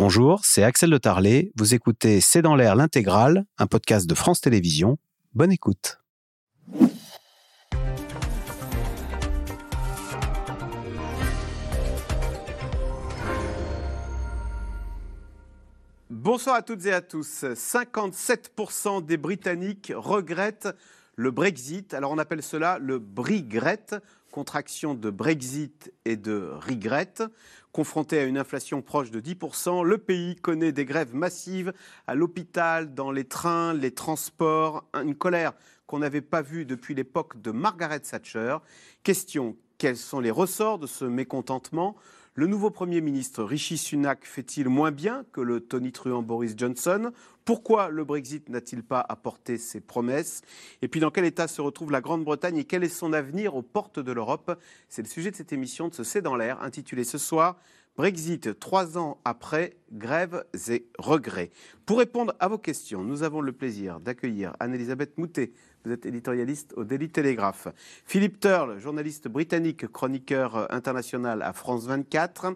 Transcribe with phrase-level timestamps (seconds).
[0.00, 1.50] Bonjour, c'est Axel de Tarlet.
[1.56, 4.96] Vous écoutez C'est dans l'air l'intégrale, un podcast de France Télévisions.
[5.34, 5.98] Bonne écoute.
[16.08, 17.42] Bonsoir à toutes et à tous.
[17.42, 20.68] 57% des Britanniques regrettent
[21.16, 21.92] le Brexit.
[21.92, 23.86] Alors on appelle cela le Brigret,
[24.30, 27.14] contraction de Brexit et de regret.
[27.78, 31.72] Confronté à une inflation proche de 10%, le pays connaît des grèves massives
[32.08, 35.52] à l'hôpital, dans les trains, les transports, une colère
[35.86, 38.56] qu'on n'avait pas vue depuis l'époque de Margaret Thatcher.
[39.04, 41.94] Question, quels sont les ressorts de ce mécontentement?
[42.38, 47.10] Le nouveau Premier ministre Rishi Sunak fait-il moins bien que le Tony Truant Boris Johnson?
[47.44, 50.42] Pourquoi le Brexit n'a-t-il pas apporté ses promesses?
[50.80, 53.62] Et puis dans quel état se retrouve la Grande-Bretagne et quel est son avenir aux
[53.62, 54.56] portes de l'Europe?
[54.88, 57.56] C'est le sujet de cette émission de ce C'est dans l'air, intitulée ce soir
[57.96, 61.50] Brexit, trois ans après, grèves et regrets.
[61.86, 65.50] Pour répondre à vos questions, nous avons le plaisir d'accueillir Anne-Elisabeth Moutet.
[65.88, 67.68] Vous êtes éditorialiste au Daily Telegraph.
[68.04, 72.48] Philippe Turle, journaliste britannique, chroniqueur international à France 24.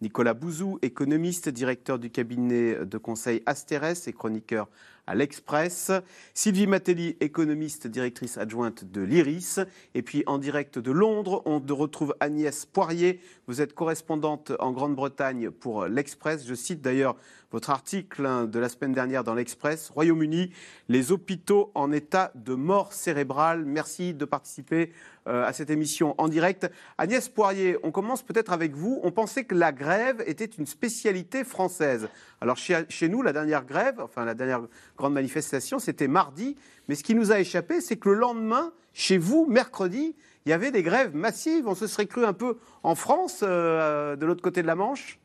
[0.00, 4.68] Nicolas Bouzou, économiste, directeur du cabinet de conseil Asterès et chroniqueur
[5.06, 5.92] à l'Express.
[6.34, 9.60] Sylvie Matelli, économiste, directrice adjointe de l'IRIS.
[9.94, 13.20] Et puis en direct de Londres, on retrouve Agnès Poirier.
[13.46, 16.44] Vous êtes correspondante en Grande-Bretagne pour l'Express.
[16.48, 17.14] Je cite d'ailleurs
[17.52, 19.90] votre article hein, de la semaine dernière dans l'Express.
[19.90, 20.50] Royaume-Uni,
[20.88, 23.64] les hôpitaux en état de mort cérébrale.
[23.66, 24.90] Merci de participer
[25.28, 26.70] euh, à cette émission en direct.
[26.96, 29.00] Agnès Poirier, on commence peut-être avec vous.
[29.02, 32.08] On pensait que la grève était une spécialité française.
[32.40, 34.62] Alors chez, nous, la dernière grève, enfin la dernière
[34.96, 36.56] grande manifestation, c'était mardi.
[36.88, 40.52] Mais ce qui nous a échappé, c'est que le lendemain, chez vous, mercredi, il y
[40.52, 41.68] avait des grèves massives.
[41.68, 45.20] On se serait cru un peu en France, euh, de l'autre côté de la Manche?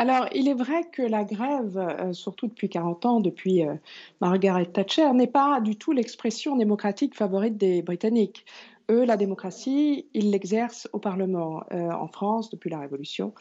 [0.00, 3.74] Alors, il est vrai que la grève, euh, surtout depuis 40 ans, depuis euh,
[4.22, 8.46] Margaret Thatcher, n'est pas du tout l'expression démocratique favorite des Britanniques.
[8.90, 11.62] Eux, la démocratie, ils l'exercent au Parlement.
[11.70, 13.34] en France, depuis la Révolution,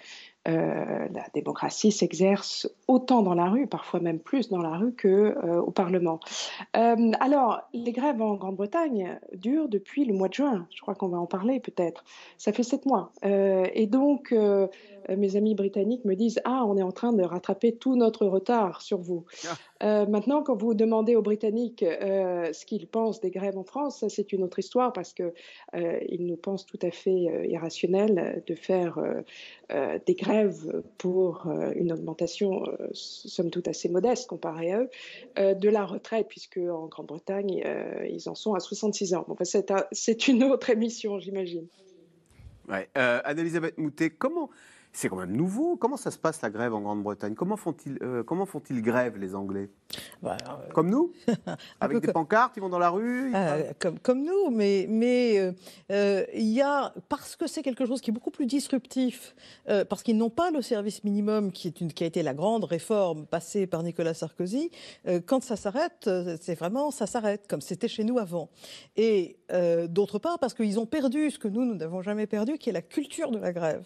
[0.48, 5.08] euh, la démocratie s'exerce autant dans la rue, parfois même plus dans la rue qu'au
[5.08, 6.22] euh, Parlement.
[6.78, 10.66] Euh, alors, les grèves en Grande-Bretagne durent depuis le mois de juin.
[10.74, 12.06] Je crois qu'on va en parler peut-être.
[12.38, 13.12] Ça fait sept mois.
[13.24, 14.34] et donc,
[15.10, 18.82] mes amis britanniques me disent Ah, on est en train de rattraper tout notre retard
[18.82, 19.26] sur vous.
[19.82, 20.06] Ah.
[20.06, 24.44] maintenant, quand vous demandez aux Britanniques ce qu'ils pensent des grèves en France, c'est une
[24.44, 29.00] autre histoire parce qu'ils nous pensent tout à fait irrationnel de faire
[29.70, 30.29] des grèves
[30.98, 34.90] pour euh, une augmentation, euh, somme toute assez modeste comparée à eux,
[35.38, 37.64] euh, de la retraite, puisque en Grande-Bretagne,
[38.10, 39.26] ils en sont à 66 ans.
[39.28, 39.36] Bon,
[39.92, 41.68] c'est une autre émission, j'imagine.
[42.68, 42.88] Ouais.
[42.94, 44.50] Anne-Elisabeth Moutet, comment
[44.92, 45.78] c'est quand même nouveau.
[45.78, 47.36] Comment ça se passe la grève en Grande-Bretagne?
[47.36, 49.70] Comment font-ils euh, comment font-ils grève les Anglais?
[50.22, 51.14] Bah, euh, Comme nous?
[51.80, 55.54] Avec des pancartes, ils vont dans la rue euh, comme, comme nous, mais mais
[55.90, 59.36] il y a parce que c'est quelque chose qui est beaucoup plus disruptif,
[59.90, 62.64] parce qu'ils n'ont pas le service minimum qui est une qui a été la grande
[62.64, 64.72] réforme passée par Nicolas Sarkozy.
[65.26, 66.10] quand ça s'arrête,
[66.42, 68.50] c'est vraiment ça s'arrête comme c'était chez nous avant.
[68.96, 69.39] Et
[69.88, 72.74] d'autre part parce qu'ils ont perdu ce que nous nous n'avons jamais perdu, qui est
[72.74, 73.84] la culture de la grève.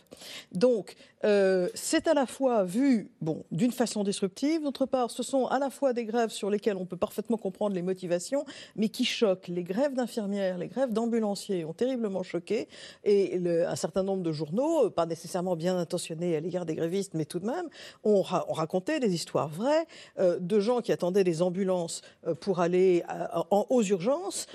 [0.51, 5.45] Donc euh, c'est à la fois vu bon, d'une façon disruptive, d'autre part, ce sont
[5.47, 9.05] à la fois des grèves sur lesquelles on peut parfaitement comprendre les motivations, mais qui
[9.05, 9.47] choquent.
[9.47, 12.67] Les grèves d'infirmières, les grèves d'ambulanciers ont terriblement choqué,
[13.03, 17.25] et un certain nombre de journaux, pas nécessairement bien intentionnés à l'égard des grévistes, mais
[17.25, 17.69] tout de même,
[18.03, 19.85] ont, raconté des histoires vraies
[20.19, 23.03] euh, de gens qui attendaient des ambulances euh, pour aller
[23.33, 24.47] en, aux urgences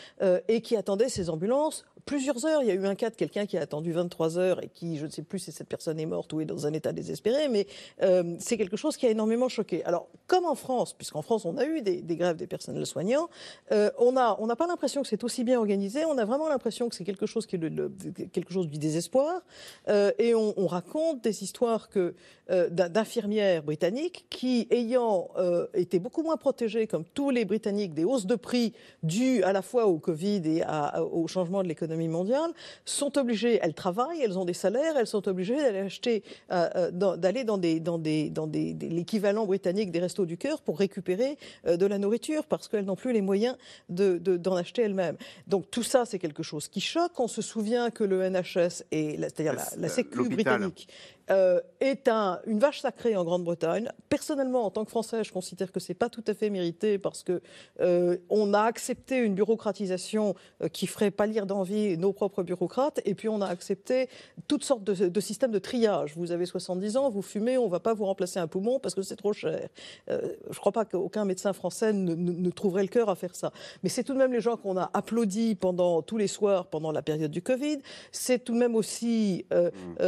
[0.48, 2.62] et qui attendaient ces ambulances plusieurs heures.
[2.62, 4.96] Il y a eu un cas de quelqu'un qui a attendu 23 heures et qui,
[4.96, 7.48] je ne sais plus si cette personne est morte ou est dans un état désespéré,
[7.48, 7.66] mais
[8.02, 9.84] euh, c'est quelque chose qui a énormément choqué.
[9.84, 13.28] Alors, comme en France, puisqu'en France on a eu des, grèves des personnels soignants,
[13.72, 16.94] euh, on n'a pas l'impression que c'est aussi bien organisé, on a vraiment l'impression que
[16.94, 19.42] c'est quelque chose qui est quelque chose du désespoir,
[19.88, 22.14] euh, et on, on, raconte des histoires que
[22.70, 25.28] d'infirmières britanniques qui, ayant
[25.74, 28.72] été beaucoup moins protégées, comme tous les Britanniques, des hausses de prix
[29.02, 30.62] dues à la fois au Covid et
[31.10, 32.52] au changement de l'économie mondiale,
[32.84, 36.22] sont obligées, elles travaillent, elles ont des salaires, elles sont obligées d'aller acheter,
[36.52, 40.60] euh, euh, d'aller dans des, dans des, dans des, l'équivalent britannique des restos du cœur
[40.60, 41.36] pour récupérer
[41.66, 43.56] euh, de la nourriture parce qu'elles n'ont plus les moyens
[43.88, 45.16] de, d'en acheter elles-mêmes.
[45.46, 47.18] Donc tout ça, c'est quelque chose qui choque.
[47.18, 50.88] On se souvient que le NHS et c'est-à-dire la, la Sécu britannique
[51.30, 53.88] euh, est un, une vache sacrée en Grande-Bretagne.
[54.08, 57.22] Personnellement, en tant que Français, je considère que c'est pas tout à fait mérité parce
[57.22, 57.40] que
[57.80, 63.14] euh, on a accepté une bureaucratisation euh, qui ferait pâlir d'envie nos propres bureaucrates et
[63.14, 64.08] puis on a accepté
[64.46, 66.14] toutes sortes de, systèmes de triage.
[66.16, 68.94] Vous avez 70 ans, vous fumez, on ne va pas vous remplacer un poumon parce
[68.94, 69.68] que c'est trop cher.
[70.10, 73.52] Euh, je ne crois pas qu'aucun médecin français ne, trouverait le cœur à faire ça.
[73.82, 76.92] Mais c'est tout de même les gens qu'on a applaudis pendant tous les soirs pendant
[76.92, 77.78] la période du Covid.
[78.10, 80.04] C'est tout de même aussi, mmh.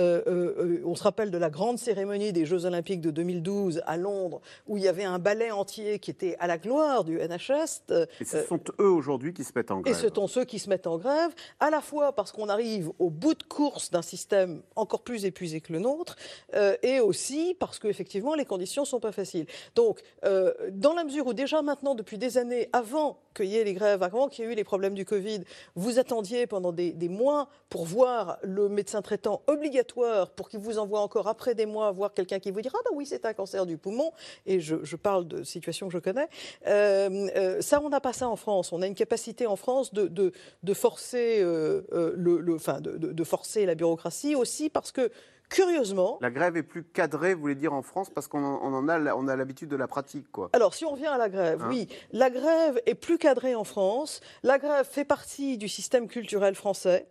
[0.84, 4.76] on se rappelle de la grande cérémonie des Jeux Olympiques de 2012 à Londres où
[4.76, 7.82] il y avait un ballet entier qui était à la gloire du NHS.
[8.20, 9.92] Et ce sont eux aujourd'hui qui se mettent en grève.
[9.92, 12.92] Et ce sont ceux qui se mettent en grève, à la fois parce qu'on arrive
[13.00, 16.14] au bout de course d'un système encore plus épuisé que le nôtre,
[16.54, 19.46] euh, et aussi parce qu'effectivement les conditions ne sont pas faciles.
[19.74, 23.64] Donc, euh, dans la mesure où déjà maintenant, depuis des années, avant qu'il y ait
[23.64, 25.40] les grèves, avant qu'il y ait eu les problèmes du Covid,
[25.74, 31.00] vous attendiez pendant des, mois pour voir le médecin traitant obligatoire, pour qu'il vous envoie
[31.00, 33.66] encore après des mois voir quelqu'un qui vous dira ah ben oui c'est un cancer
[33.66, 34.12] du poumon,
[34.46, 36.28] et je, parle de situations que je connais.
[36.66, 38.72] Euh, ça, on n'a pas ça en France.
[38.72, 43.24] On a une capacité en France de, de, forcer, euh, euh, le, enfin, de, de,
[43.24, 45.10] forcer la bureaucratie aussi parce que
[45.50, 46.19] curieusement.
[46.23, 49.29] La grève est plus cadrée, vous voulez dire, en France, parce qu'on en a, on
[49.29, 50.49] a l'habitude de la pratique, quoi.
[50.55, 53.64] Alors, si on revient à la grève, hein oui, la grève est plus cadrée en
[53.64, 54.20] France.
[54.43, 57.06] La grève fait partie du système culturel français.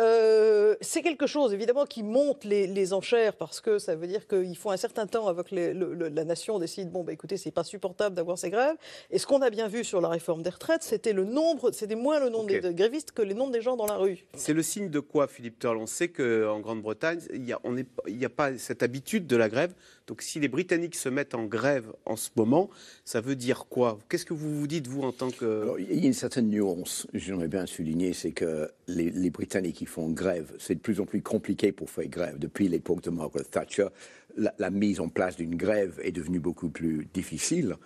[0.00, 4.56] Euh, c'est quelque chose, évidemment, qui monte les, enchères parce que ça veut dire qu'il
[4.56, 8.16] faut un certain temps avant que la nation décide bon, bah, écoutez, c'est pas supportable
[8.16, 8.76] d'avoir ces grèves.
[9.10, 11.94] Et ce qu'on a bien vu sur la réforme des retraites, c'était le nombre, c'était
[11.94, 14.26] moins le nombre de grévistes que le nombre des gens dans la rue.
[14.34, 17.20] C'est le signe de quoi, Philippe Turl On sait qu'en Grande-Bretagne,
[17.64, 19.74] on est il n'y a pas cette habitude de la grève.
[20.06, 22.70] Donc si les Britanniques se mettent en grève en ce moment,
[23.04, 23.98] ça veut dire quoi?
[24.08, 25.74] Qu'est-ce que vous vous dites, vous, en tant que...
[25.78, 30.10] il y a une certaine nuance, j'aimerais bien souligner, c'est que les, Britanniques qui font
[30.10, 32.38] grève, c'est de plus en plus compliqué pour faire grève.
[32.38, 33.88] Depuis l'époque de Margaret Thatcher,
[34.36, 37.76] la, mise en place d'une grève est devenue beaucoup plus difficile.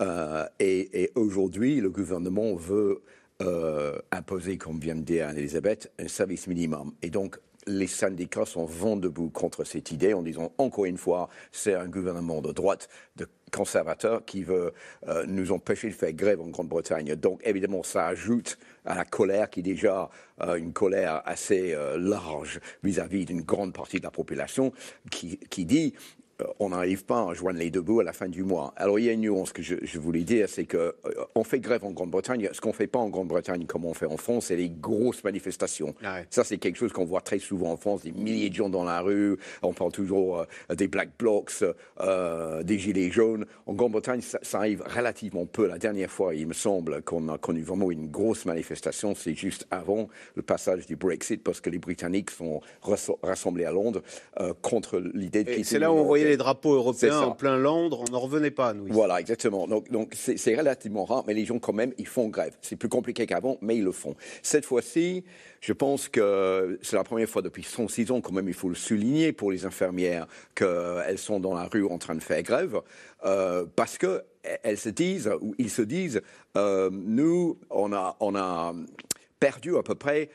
[0.00, 3.02] Euh, et, aujourd'hui, le gouvernement veut
[3.42, 6.92] euh, imposer, comme vient de dire Anne-Elisabeth, un service minimum.
[7.02, 11.28] Et donc, les syndicats sont vent debout contre cette idée en disant encore une fois,
[11.52, 14.72] c'est un gouvernement de droite, de conservateur qui veut
[15.08, 17.14] euh, nous empêcher de faire grève en Grande-Bretagne.
[17.14, 20.10] Donc évidemment, ça ajoute à la colère qui est déjà
[20.42, 24.72] euh, une colère assez euh, large vis-à-vis d'une grande partie de la population
[25.10, 25.94] qui, dit
[26.58, 28.72] on n'arrive pas à joindre les deux bouts à la fin du mois.
[28.76, 31.84] Alors il y a une nuance que je, voulais dire, c'est qu'on euh, fait grève
[31.84, 32.48] en Grande-Bretagne.
[32.52, 35.22] Ce qu'on ne fait pas en Grande-Bretagne comme on fait en France, c'est les grosses
[35.24, 35.94] manifestations.
[36.02, 38.68] Ah Ça, c'est quelque chose qu'on voit très souvent en France, des milliers de gens
[38.68, 39.36] dans la rue.
[39.62, 41.52] On parle toujours euh, des Black Blocs,
[42.64, 43.46] des Gilets jaunes.
[43.66, 45.66] En Grande-Bretagne, ça, arrive relativement peu.
[45.66, 49.66] La dernière fois, il me semble qu'on a connu vraiment une grosse manifestation, c'est juste
[49.70, 52.60] avant le passage du Brexit, parce que les Britanniques sont
[53.22, 54.02] rassemblés à Londres
[54.62, 55.64] contre l'idée de quitter.
[55.64, 58.72] C'est là où on voyait les drapeaux européens en plein Londres, on n'en revenait pas,
[58.72, 58.86] nous.
[58.88, 59.66] Voilà, exactement.
[59.66, 62.56] Donc, donc c'est relativement rare, mais les gens, quand même, ils font grève.
[62.60, 64.14] C'est plus compliqué qu'avant, mais ils le font.
[64.42, 65.24] Cette fois-ci,
[65.60, 68.74] je pense que c'est la première fois depuis 106 ans, quand même, il faut le
[68.74, 72.80] souligner pour les infirmières, qu'elles sont dans la rue en train de faire grève,
[73.24, 76.22] euh, parce qu'elles se disent, ou ils se disent,
[76.56, 78.74] euh, nous, on a, on a
[79.40, 80.30] perdu à peu près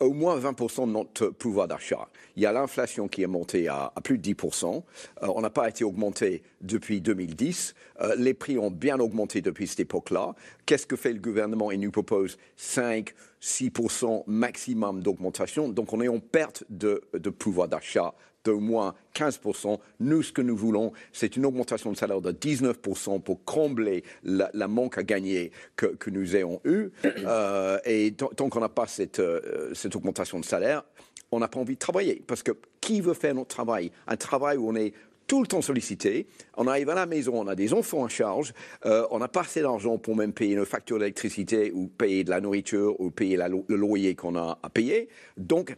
[0.00, 2.08] au moins 20% de notre pouvoir d'achat.
[2.36, 4.82] Il y a l'inflation qui est montée à, plus de 10%.
[5.22, 7.74] Euh, on n'a pas été augmenté depuis 2010.
[8.00, 10.34] Euh, les prix ont bien augmenté depuis cette époque-là.
[10.66, 11.70] Qu'est-ce que fait le gouvernement?
[11.70, 15.68] Il nous propose 5, 6% maximum d'augmentation.
[15.68, 17.00] Donc on est en perte de
[17.30, 18.14] pouvoir d'achat
[18.46, 19.78] d'au moins 15%.
[20.00, 24.68] Nous, ce que nous voulons, c'est une augmentation de salaire de 19% pour combler la,
[24.68, 26.90] manque à gagner que, nous ayons eu.
[27.26, 30.84] Euh, et tant, qu'on n'a pas cette, euh, cette augmentation de salaire,
[31.32, 32.22] on n'a pas envie de travailler.
[32.24, 33.90] Parce que qui veut faire notre travail?
[34.06, 34.92] Un travail où on est
[35.26, 36.26] tout le temps sollicité.
[36.56, 38.52] On arrive à la maison, on a des enfants en charge,
[38.84, 42.30] euh, on n'a pas assez d'argent pour même payer nos factures d'électricité ou payer de
[42.30, 45.08] la nourriture ou payer le loyer qu'on a à payer.
[45.36, 45.76] Donc,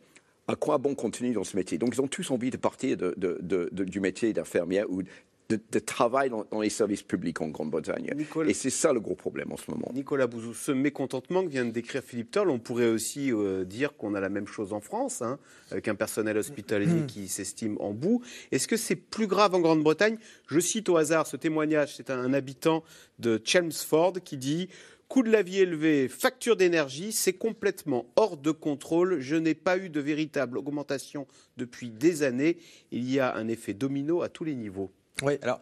[0.49, 4.01] à quoi bon continuer dans ce métier Donc, ils ont tous envie de partir du
[4.01, 5.03] métier d'infirmière ou
[5.49, 8.11] de, travail dans, les services publics en Grande-Bretagne.
[8.47, 9.91] Et c'est ça le gros problème en ce moment.
[9.95, 13.97] Nicolas Bouzou, ce mécontentement que vient de décrire Philippe Toll, on pourrait aussi euh, dire
[13.97, 15.39] qu'on a la même chose en France, hein,
[15.71, 18.23] avec un personnel hospitalier qui s'estime en bout.
[18.53, 20.19] Est-ce que c'est plus grave en Grande-Bretagne?
[20.49, 22.85] Je cite au hasard ce témoignage, c'est un habitant
[23.19, 24.69] de Chelmsford qui dit
[25.09, 29.21] Coût de la vie élevé, facture d'énergie, c'est complètement hors de contrôle.
[29.21, 32.59] Je n'ai pas eu de véritable augmentation depuis des années.
[32.93, 34.91] Il y a un effet domino à tous les niveaux.
[35.23, 35.61] Oui, alors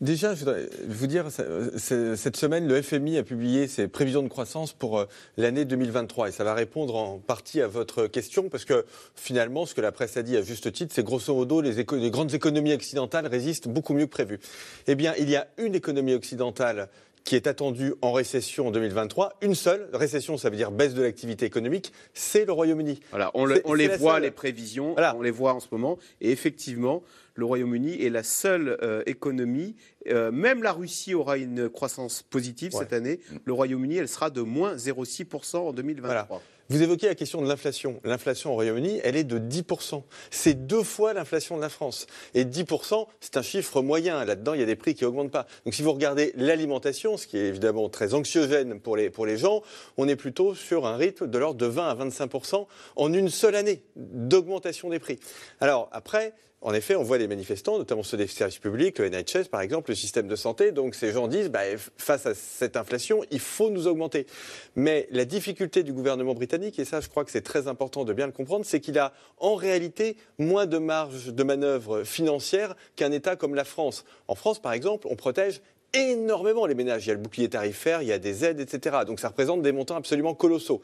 [0.00, 4.72] déjà, je voudrais vous dire, cette semaine, le FMI a publié ses prévisions de croissance
[4.72, 5.04] pour euh,
[5.36, 9.74] l'année 2023 et ça va répondre en partie à votre question parce que finalement, ce
[9.74, 12.72] que la presse a dit à juste titre, c'est grosso modo les, les grandes économies
[12.72, 14.40] occidentales résistent beaucoup mieux que prévu.
[14.86, 16.88] Eh bien, il y a une économie occidentale
[17.26, 21.02] qui est attendu en récession en 2023, une seule récession, ça veut dire baisse de
[21.02, 23.00] l'activité économique, c'est le Royaume-Uni.
[23.10, 24.22] Voilà, on, le- les voit, seule.
[24.22, 25.16] les prévisions, Voilà.
[25.16, 25.98] on les voit en ce moment.
[26.20, 27.02] Et effectivement,
[27.34, 29.74] le Royaume-Uni est la seule euh, économie.
[30.08, 32.84] euh, même la Russie aura une croissance positive Ouais.
[32.84, 33.18] cette année.
[33.44, 36.40] Le Royaume-Uni, elle sera de moins 0,6% en 2023.
[36.68, 38.00] Vous évoquez la question de l'inflation.
[38.02, 40.02] L'inflation au Royaume-Uni, elle est de 10%.
[40.30, 42.06] C'est deux fois l'inflation de la France.
[42.34, 44.24] Et 10%, c'est un chiffre moyen.
[44.24, 45.46] Là-dedans, il y a des prix qui augmentent pas.
[45.64, 49.36] Donc si vous regardez l'alimentation, ce qui est évidemment très anxiogène pour les, pour les
[49.36, 49.62] gens,
[49.96, 53.54] on est plutôt sur un rythme de l'ordre de 20 à 25% en une seule
[53.54, 55.20] année d'augmentation des prix.
[55.60, 59.48] Alors après, en effet, on voit des manifestants, notamment ceux des services publics, le NHS
[59.50, 60.72] par exemple, le système de santé.
[60.72, 61.60] Donc ces gens disent, bah,
[61.96, 64.26] face à cette inflation, il faut nous augmenter.
[64.74, 68.12] Mais la difficulté du gouvernement britannique, et ça je crois que c'est très important de
[68.12, 73.12] bien le comprendre, c'est qu'il a en réalité moins de marge de manœuvre financière qu'un
[73.12, 74.04] État comme la France.
[74.26, 75.60] En France, par exemple, on protège
[75.92, 77.04] énormément les ménages.
[77.06, 78.98] Il y a le bouclier tarifaire, il y a des aides, etc.
[79.06, 80.82] Donc ça représente des montants absolument colossaux.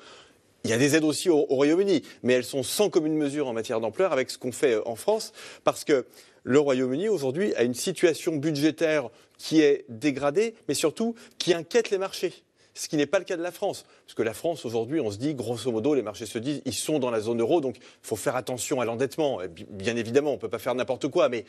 [0.64, 3.49] Il y a des aides aussi au, au Royaume-Uni, mais elles sont sans commune mesure
[3.49, 5.33] en matière d'ampleur avec ce qu'on fait euh, en France,
[5.64, 6.07] parce que
[6.45, 11.99] le Royaume-Uni aujourd'hui a une situation budgétaire qui est dégradée, mais surtout qui inquiète les
[11.99, 12.33] marchés.
[12.75, 13.85] Ce qui n'est pas le cas de la France.
[14.07, 16.73] Parce que la France, aujourd'hui, on se dit, grosso modo, les marchés se disent, ils
[16.73, 19.42] sont dans la zone euro, donc il faut faire attention à l'endettement.
[19.42, 21.45] Et bi- Bien évidemment, on ne peut pas faire n'importe quoi, mais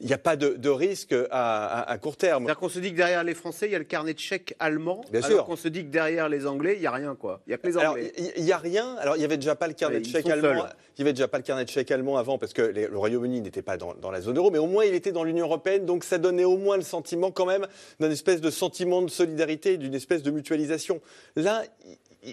[0.00, 2.44] il n'y a pas de, de risque à, à- à court terme.
[2.44, 4.54] C'est-à-dire qu'on se dit que derrière les Français, il y a le carnet de chèques
[4.60, 7.40] allemand, Bien alors qu'on se dit que derrière les Anglais, il n'y a rien, quoi.
[7.46, 8.12] Il n'y a que les Anglais.
[8.36, 8.94] il n'y a rien.
[9.00, 10.66] Alors, il n'y avait déjà pas le carnet Ouais, de chèques allemand.
[10.96, 12.96] Il y avait déjà pas le carnet de chèques allemand avant parce que les- le
[12.98, 15.46] Royaume-Uni n'était pas dans, dans la zone euro, mais au moins il était dans l'Union
[15.46, 17.66] européenne, donc ça donnait au moins le sentiment quand même
[18.00, 21.00] d'un espèce de sentiment de solidarité, d'une espèce de mutualisation.
[21.36, 21.62] Là,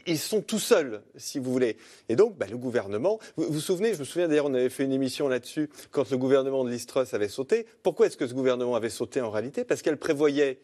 [0.07, 1.77] ils sont tout seuls, si vous voulez.
[2.09, 3.19] Et donc, bah, le gouvernement.
[3.37, 6.17] Vous vous souvenez, je me souviens d'ailleurs, on avait fait une émission là-dessus quand le
[6.17, 7.65] gouvernement de Liz Truss avait sauté.
[7.83, 9.63] Pourquoi est-ce que ce gouvernement avait sauté en réalité?
[9.63, 10.59] Parce qu'elle prévoyait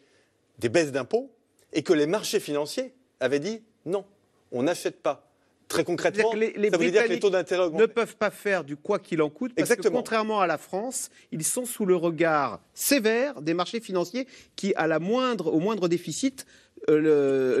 [0.58, 1.30] des baisses d'impôts
[1.72, 4.04] et que les marchés financiers avaient dit non,
[4.50, 5.28] on n'achète pas.
[5.68, 8.30] Très concrètement, que les- les ça voulait dire que les taux d'intérêt ne peuvent pas
[8.30, 10.00] faire du quoi qu'il en coûte, parce que Exactement.
[10.00, 14.86] contrairement à la France, ils sont sous le regard sévère des marchés financiers qui, à
[14.86, 16.44] la moindre, au moindre déficit,
[16.88, 16.98] euh,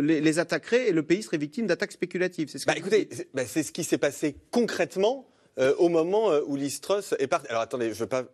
[0.00, 2.48] les, les attaqueraient et le pays serait victime d'attaques spéculatives.
[2.50, 5.90] C'est ce que Bah, écoutez, c'est bah, c'est ce qui s'est passé concrètement euh, au
[5.90, 7.46] moment euh, où Liz Truss est partie.
[7.48, 8.24] Alors attendez, je ne veux pas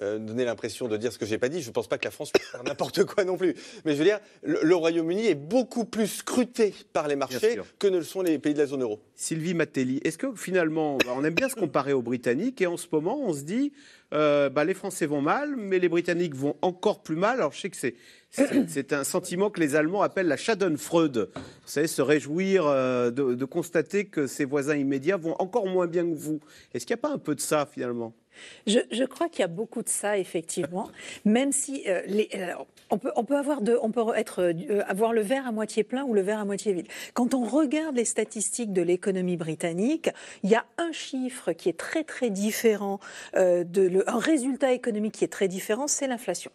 [0.00, 1.60] euh, donner l'impression de dire ce que j'ai pas dit.
[1.60, 3.54] Je ne pense pas que la France puisse faire n'importe quoi non plus.
[3.84, 7.86] Mais je veux dire, le, le Royaume-Uni est beaucoup plus scruté par les marchés que
[7.86, 8.98] ne le sont les pays de la zone euro.
[9.14, 12.78] Sylvie Matelli, est-ce que finalement, bah, on aime bien se comparer aux Britanniques et en
[12.78, 13.72] ce moment, on se dit,
[14.14, 17.38] euh, bah, les Français vont mal, mais les Britanniques vont encore plus mal.
[17.38, 17.94] Alors je sais que c'est
[18.68, 21.30] c'est un sentiment que les Allemands appellent la Schadenfreude.
[21.34, 25.86] Vous savez, se réjouir euh, de, de constater que ses voisins immédiats vont encore moins
[25.86, 26.40] bien que vous.
[26.74, 28.14] Est-ce qu'il n'y a pas un peu de ça finalement?
[28.66, 30.90] Je, crois qu'il y a beaucoup de ça, effectivement,
[31.24, 32.02] même si euh,
[32.90, 36.86] on, peut, euh, avoir le verre à moitié plein ou le verre à moitié vide.
[37.14, 40.10] Quand on regarde les statistiques de l'économie britannique,
[40.42, 43.00] il y a un chiffre qui est très très différent,
[43.36, 43.64] euh,
[44.06, 46.50] un résultat économique qui est très différent, c'est l'inflation,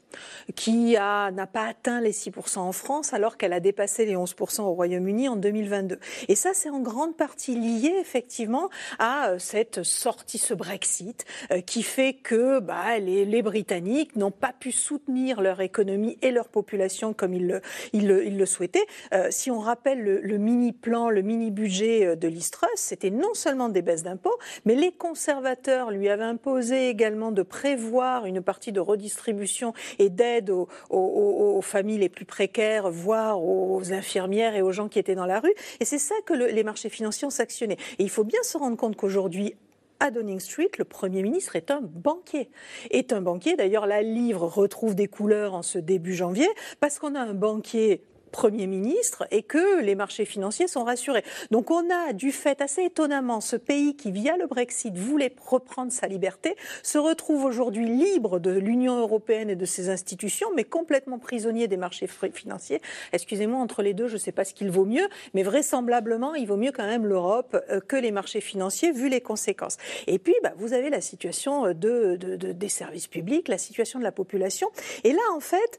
[0.55, 4.73] qui n'a pas atteint les 6% en France alors qu'elle a dépassé les 11% au
[4.73, 5.99] Royaume-Uni en 2022.
[6.27, 11.81] Et ça, c'est en grande partie lié effectivement à cette sortie, ce Brexit, euh, qui
[11.81, 17.13] fait que bah, les, les Britanniques n'ont pas pu soutenir leur économie et leur population
[17.13, 17.47] comme ils
[17.93, 18.85] le, souhaitaient.
[19.11, 23.81] Euh, si on rappelle le, mini-plan, le mini-budget euh, de l'Istrus, c'était non seulement des
[23.81, 29.73] baisses d'impôts, mais les conservateurs lui avaient imposé également de prévoir une partie de redistribution
[29.97, 35.15] et d'aide aux, familles les plus précaires, voire aux infirmières et aux gens qui étaient
[35.15, 35.55] dans la rue.
[35.79, 37.77] Et c'est ça que le- les marchés financiers ont sanctionné.
[37.97, 39.55] Et il faut bien se rendre compte qu'aujourd'hui,
[40.03, 42.49] à Downing Street, le Premier ministre est un banquier.
[42.91, 46.47] Est un banquier, d'ailleurs la livre retrouve des couleurs en ce début janvier,
[46.81, 48.03] parce qu'on a un banquier
[48.33, 51.23] Premier ministre et que les marchés financiers sont rassurés.
[51.51, 55.91] Donc on a, du fait assez étonnamment, ce pays qui, via le Brexit, voulait reprendre
[55.93, 61.19] sa liberté, se retrouve aujourd'hui libre de l'Union européenne et de ses institutions, mais complètement
[61.19, 62.81] prisonnier des marchés financiers.
[63.13, 66.47] Excusez-moi, entre les deux, je ne sais pas ce qu'il vaut mieux, mais vraisemblablement, il
[66.47, 69.77] vaut mieux quand même l'Europe euh, que les marchés financiers, vu les conséquences.
[70.07, 73.59] Et puis, bah, vous avez la situation euh, de, de- de- des services publics, la
[73.59, 74.69] situation de la population.
[75.03, 75.77] Et là, en fait,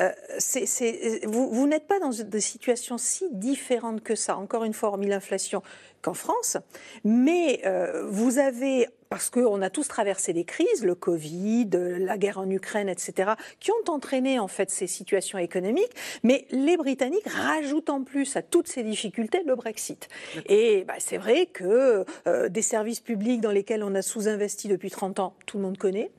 [0.00, 4.36] euh, c'est- vous, vous n'êtes pas dans des situations si différentes que ça.
[4.36, 5.62] Encore une fois, hormis l'inflation,
[6.02, 6.56] qu'en France.
[7.04, 12.38] Mais euh, vous avez parce qu'on a tous traversé des crises, le Covid, la guerre
[12.38, 15.92] en Ukraine, etc., qui ont entraîné en fait ces situations économiques.
[16.22, 20.08] Mais les Britanniques rajoutent en plus à toutes ces difficultés le Brexit.
[20.46, 24.90] Et bah, c'est vrai que euh, des services publics dans lesquels on a sous-investi depuis
[24.90, 26.10] 30 ans, tout le monde connaît.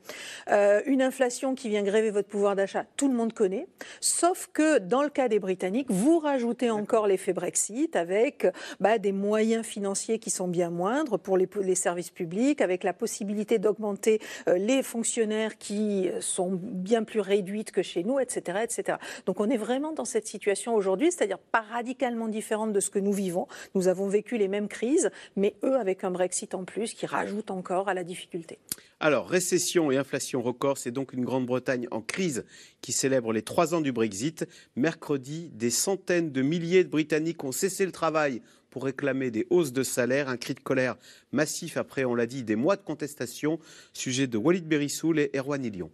[0.51, 3.65] Euh, une inflation qui vient gréver votre pouvoir d'achat, tout le monde connaît.
[4.01, 8.45] Sauf que dans le cas des Britanniques, vous rajoutez encore l'effet Brexit avec
[8.79, 13.57] bah, des moyens financiers qui sont bien moindres pour les, services publics, avec la possibilité
[13.57, 18.97] d'augmenter euh, les fonctionnaires qui sont bien plus réduites que chez nous, etc., etc.
[19.25, 22.99] Donc on est vraiment dans cette situation aujourd'hui, c'est-à-dire pas radicalement différente de ce que
[22.99, 23.47] nous vivons.
[23.73, 27.49] Nous avons vécu les mêmes crises, mais eux avec un Brexit en plus qui rajoute
[27.49, 28.59] encore à la difficulté.
[28.99, 32.45] Alors, récession et inflation record, c'est donc une Grande-Bretagne en crise
[32.81, 34.45] qui célèbre les trois ans du Brexit.
[34.75, 38.41] Mercredi, des centaines de milliers de Britanniques ont cessé le travail
[38.73, 40.95] pour réclamer des hausses de salaire, un cri de colère
[41.31, 43.59] massif après, on l'a dit, des mois de contestation.
[43.93, 45.91] Sujet de Walid Berissoul et Erwan Ilion.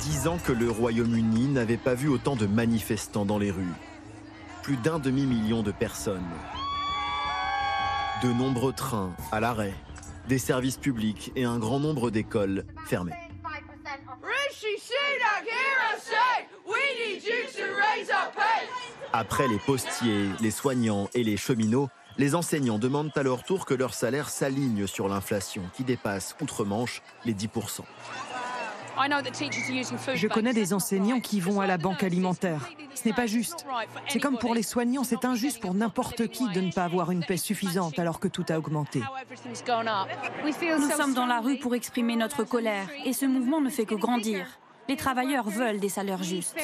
[0.00, 3.64] Dix ans que le Royaume-Uni n'avait pas vu autant de manifestants dans les rues.
[4.62, 6.20] Plus d'un demi-million de personnes.
[8.22, 9.72] De nombreux trains à l'arrêt,
[10.28, 13.27] des services publics et un grand nombre d'écoles fermées.
[19.12, 23.74] Après les postiers, les soignants et les cheminots, les enseignants demandent à leur tour que
[23.74, 27.82] leur salaire s'aligne sur l'inflation qui dépasse outre-Manche les 10%.
[30.14, 32.68] Je connais des enseignants qui vont à la banque alimentaire.
[32.94, 33.64] Ce n'est pas juste.
[34.08, 37.24] C'est comme pour les soignants, c'est injuste pour n'importe qui de ne pas avoir une
[37.24, 39.02] paie suffisante alors que tout a augmenté.
[40.44, 43.94] Nous sommes dans la rue pour exprimer notre colère et ce mouvement ne fait que
[43.94, 44.46] grandir.
[44.88, 46.56] Les travailleurs veulent des salaires justes.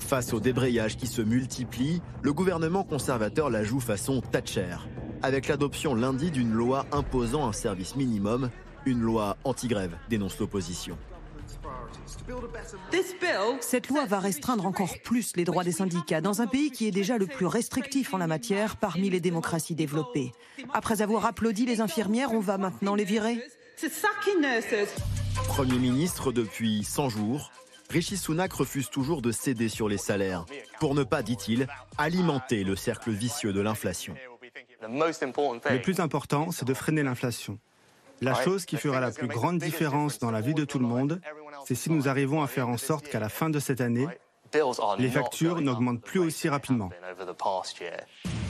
[0.00, 4.76] Face au débrayage qui se multiplie, le gouvernement conservateur la joue façon Thatcher,
[5.22, 8.50] avec l'adoption lundi d'une loi imposant un service minimum,
[8.86, 10.98] une loi anti-grève, dénonce l'opposition.
[13.60, 16.92] Cette loi va restreindre encore plus les droits des syndicats dans un pays qui est
[16.92, 20.32] déjà le plus restrictif en la matière parmi les démocraties développées.
[20.72, 23.42] Après avoir applaudi les infirmières, on va maintenant les virer
[25.48, 27.50] Premier ministre depuis 100 jours,
[27.90, 30.46] Rishi Sunak refuse toujours de céder sur les salaires
[30.78, 31.66] pour ne pas, dit-il,
[31.98, 34.14] alimenter le cercle vicieux de l'inflation.
[34.82, 37.58] Le plus important, c'est de freiner l'inflation.
[38.20, 41.20] La chose qui fera la plus grande différence dans la vie de tout le monde,
[41.66, 44.06] c'est si nous arrivons à faire en sorte qu'à la fin de cette année,
[44.98, 46.90] les factures n'augmentent plus aussi rapidement.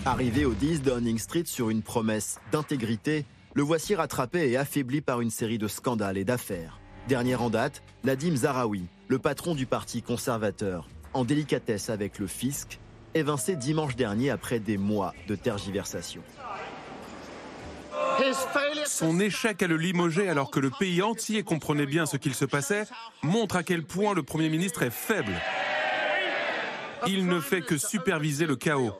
[0.05, 5.21] Arrivé au 10 Downing Street sur une promesse d'intégrité, le voici rattrapé et affaibli par
[5.21, 6.81] une série de scandales et d'affaires.
[7.09, 12.79] Dernière en date, Nadim Zaraoui, le patron du parti conservateur, en délicatesse avec le fisc,
[13.15, 16.23] évincé dimanche dernier après des mois de tergiversation.
[18.87, 22.45] Son échec à le limoger alors que le pays entier comprenait bien ce qu'il se
[22.45, 22.85] passait
[23.23, 25.33] montre à quel point le Premier ministre est faible.
[27.07, 28.93] Il ne fait que superviser le chaos.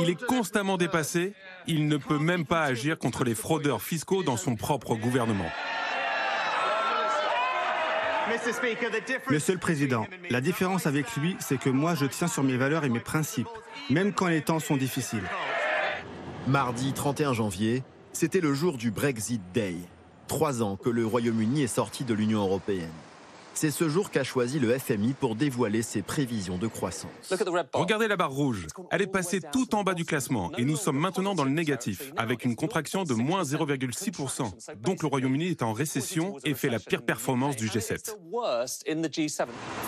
[0.00, 1.32] Il est constamment dépassé.
[1.66, 5.50] Il ne peut même pas agir contre les fraudeurs fiscaux dans son propre gouvernement.
[9.30, 12.84] Monsieur le Président, la différence avec lui, c'est que moi, je tiens sur mes valeurs
[12.84, 13.48] et mes principes,
[13.90, 15.24] même quand les temps sont difficiles.
[16.46, 17.82] Mardi 31 janvier,
[18.14, 19.74] c'était le jour du Brexit Day.
[20.28, 22.92] Trois ans que le Royaume-Uni est sorti de l'Union européenne.
[23.56, 27.34] C'est ce jour qu'a choisi le FMI pour dévoiler ses prévisions de croissance.
[27.72, 28.66] Regardez la barre rouge.
[28.90, 32.12] Elle est passée tout en bas du classement et nous sommes maintenant dans le négatif,
[32.16, 34.74] avec une contraction de moins 0,6%.
[34.80, 38.16] Donc le Royaume-Uni est en récession et fait la pire performance du G7.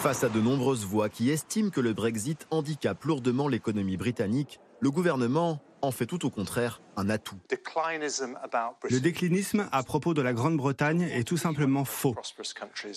[0.03, 4.91] Face à de nombreuses voix qui estiment que le Brexit handicape lourdement l'économie britannique, le
[4.91, 7.39] gouvernement en fait tout au contraire un atout.
[8.91, 12.15] Le déclinisme à propos de la Grande-Bretagne est tout simplement faux.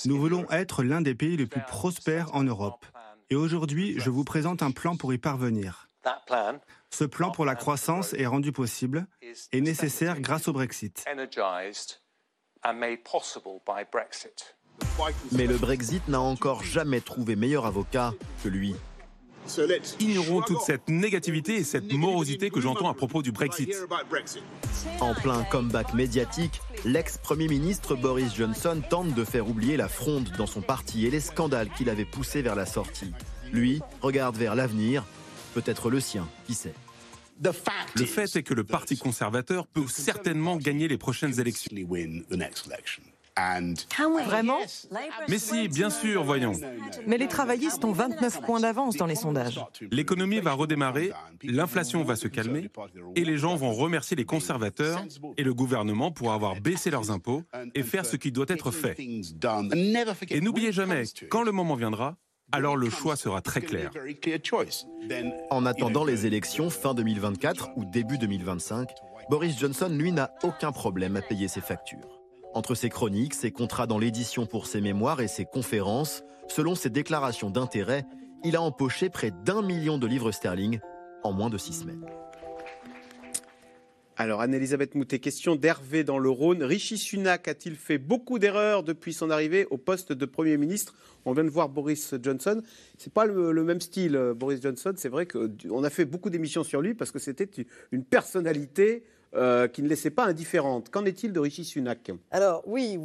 [0.06, 2.86] Nous voulons être l'un des pays les plus prospères en Europe.
[3.30, 5.88] Et aujourd'hui, je vous présente un plan pour y parvenir.
[6.90, 9.06] Ce plan pour la croissance est rendu possible
[9.52, 11.06] et nécessaire grâce au Brexit.
[15.32, 18.76] Mais le Brexit n'a encore jamais trouvé meilleur avocat que lui.
[20.00, 23.74] Ignorons toute cette négativité et cette morosité que j'entends à propos du Brexit.
[25.00, 30.48] En plein comeback médiatique, l'ex-premier ministre Boris Johnson tente de faire oublier la fronde dans
[30.48, 33.14] son parti et les scandales qui l'avaient poussé vers la sortie.
[33.52, 35.04] Lui regarde vers l'avenir,
[35.54, 36.74] peut-être le sien, qui sait.
[37.42, 41.72] Le fait est que le Parti conservateur peut certainement gagner les prochaines élections.
[44.26, 44.60] Vraiment?
[45.28, 46.54] Mais si, bien sûr, voyons.
[47.08, 49.60] Mais les travaillistes ont 29 points d'avance dans les sondages.
[49.92, 51.12] L'économie va redémarrer,
[51.44, 52.70] l'inflation va se calmer,
[53.16, 55.04] et les gens vont remercier les conservateurs
[55.38, 57.44] et le gouvernement pour avoir baissé leurs impôts
[57.76, 58.98] et faire ce qui doit être fait.
[60.30, 62.18] Et n'oubliez jamais, quand le moment viendra,
[62.52, 63.92] alors le choix sera très clair.
[65.52, 68.90] En attendant les élections fin 2024 ou début 2025,
[69.30, 72.19] Boris Johnson, lui, n'a aucun problème à payer ses factures.
[72.54, 76.90] Entre ses chroniques, ses contrats dans l'édition pour ses mémoires et ses conférences, selon ses
[76.90, 78.06] déclarations d'intérêt,
[78.44, 80.80] il a empoché près d'un million de livres sterling
[81.24, 82.06] en moins de six semaines.
[84.18, 86.62] Alors, Anne-Elisabeth Moutet, question d'Hervé dans le Rhône.
[86.64, 90.94] Rishi Sunak a-t-il fait beaucoup d'erreurs depuis son arrivée au poste de Premier ministre?
[91.24, 92.62] On vient de voir Boris Johnson.
[92.98, 94.92] C'est pas le, le, même style, euh, Boris Johnson.
[94.98, 97.50] C'est vrai qu'on a fait beaucoup d'émissions sur lui parce que c'était
[97.94, 100.90] une personnalité euh, qui ne laissait pas indifférente.
[100.90, 102.12] Qu'en est-il de Rishi Sunak?
[102.32, 102.98] Alors oui,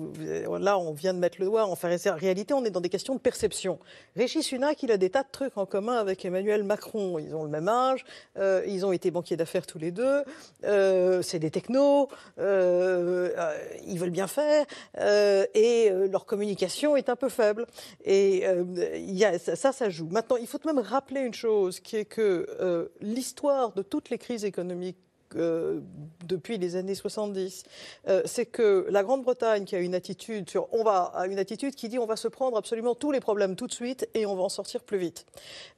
[0.58, 3.20] là on vient de mettre le doigt, en réalité on est dans des questions de
[3.20, 3.78] perception.
[4.16, 7.18] Rishi Sunak, il a des tas de trucs en commun avec Emmanuel Macron.
[7.18, 8.06] Ils ont le même âge,
[8.38, 10.22] euh, ils ont été banquiers d'affaires tous les deux,
[10.64, 12.08] euh, c'est des technos,
[12.38, 14.64] ils veulent bien faire,
[15.54, 17.66] et leur communication est un peu faible.
[18.04, 18.44] Et
[19.38, 20.08] ça, ça joue.
[20.10, 24.46] Maintenant, il faut même rappeler une chose, qui est que l'histoire de toutes les crises
[24.46, 25.03] économiques
[25.36, 25.80] euh,
[26.26, 27.64] depuis les années 70,
[28.08, 31.74] euh, c'est que la Grande-Bretagne qui a une attitude sur on va a une attitude
[31.74, 34.34] qui dit on va se prendre absolument tous les problèmes tout de suite et on
[34.34, 35.26] va en sortir plus vite.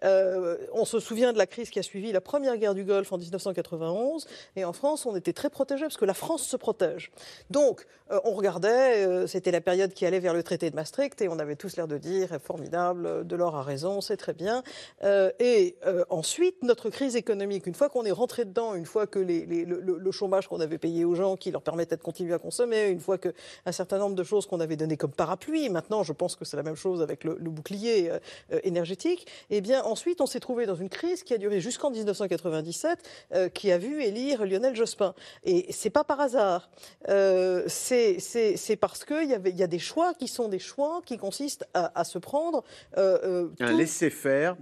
[0.04, 3.12] Euh, on se souvient de la crise qui a suivi la première guerre du Golfe
[3.12, 7.10] en 1991 et en France on était très protégés parce que la France se protège.
[7.50, 11.40] Donc on regardait, c'était la période qui allait vers le traité de Maastricht et on
[11.40, 14.62] avait tous l'air de dire formidable, Delors a raison, c'est très bien.
[15.02, 15.76] et
[16.08, 20.10] ensuite notre crise économique, une fois qu'on est rentré dedans, une fois que les le,
[20.10, 23.18] chômage qu'on avait payé aux gens qui leur permettait de continuer à consommer, une fois
[23.18, 26.56] qu'un certain nombre de choses qu'on avait données comme parapluie, maintenant je pense que c'est
[26.56, 28.18] la même chose avec le, bouclier euh,
[28.52, 31.60] euh, énergétique, et eh bien ensuite on s'est trouvé dans une crise qui a duré
[31.60, 32.98] jusqu'en 1997,
[33.34, 35.14] euh, qui a vu élire Lionel Jospin.
[35.44, 36.70] Et c'est pas par hasard,
[37.06, 42.04] c'est parce qu'il y, y a des choix qui sont des choix qui consistent à,
[42.04, 42.64] se prendre...
[42.96, 44.56] un laisser-faire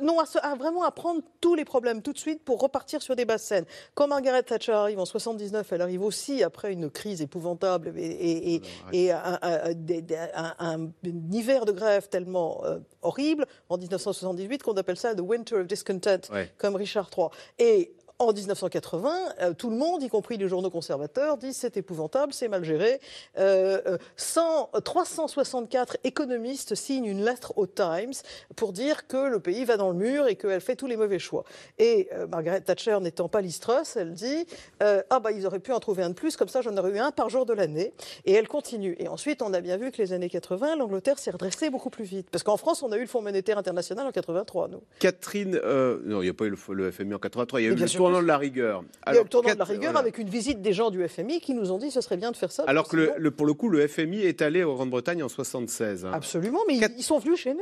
[0.00, 3.24] Non, à, vraiment à prendre tous les problèmes tout de suite pour repartir sur des
[3.24, 3.66] bases saines.
[3.94, 10.90] Quand Margaret Thatcher arrive en 79, elle arrive aussi après une crise épouvantable et, un,
[11.32, 16.28] hiver de grève tellement euh, horrible en 1978 qu'on appelle ça the winter of discontent,
[16.58, 17.28] comme Richard III.
[17.58, 22.32] Et en 1980, euh, tout le monde, y compris les journaux conservateurs, disent c'est épouvantable,
[22.32, 23.00] c'est mal géré.
[23.34, 28.14] 364 euh, euh, économistes signent une lettre au Times
[28.56, 31.18] pour dire que le pays va dans le mur et qu'elle fait tous les mauvais
[31.18, 31.44] choix.
[31.78, 34.46] Et Margaret Thatcher n'étant pas Truss, elle dit
[34.80, 36.98] ah bah ils auraient pu en trouver un de plus, comme ça j'en aurais eu
[36.98, 37.92] un par jour de l'année.
[38.24, 38.94] Et elle continue.
[38.98, 42.04] Et ensuite, on a bien vu que les années 80, l'Angleterre s'est redressée beaucoup plus
[42.04, 44.82] vite, parce qu'en France, on a eu le Fonds monétaire international en 83, nous.
[45.00, 45.60] Catherine,
[46.04, 47.80] non, il n'y a pas eu le, FMI en 83, il y a eu le
[48.12, 48.84] tournant de la rigueur.
[49.02, 51.54] Alors, et le tournant de la rigueur avec une visite des gens du FMI qui
[51.54, 52.64] nous ont dit que ce serait bien de faire ça.
[52.66, 56.04] Alors que le, pour le coup, le FMI est allé en Grande-Bretagne en 76.
[56.04, 56.10] Hein.
[56.12, 57.60] Absolument, mais ils sont venus chez nous.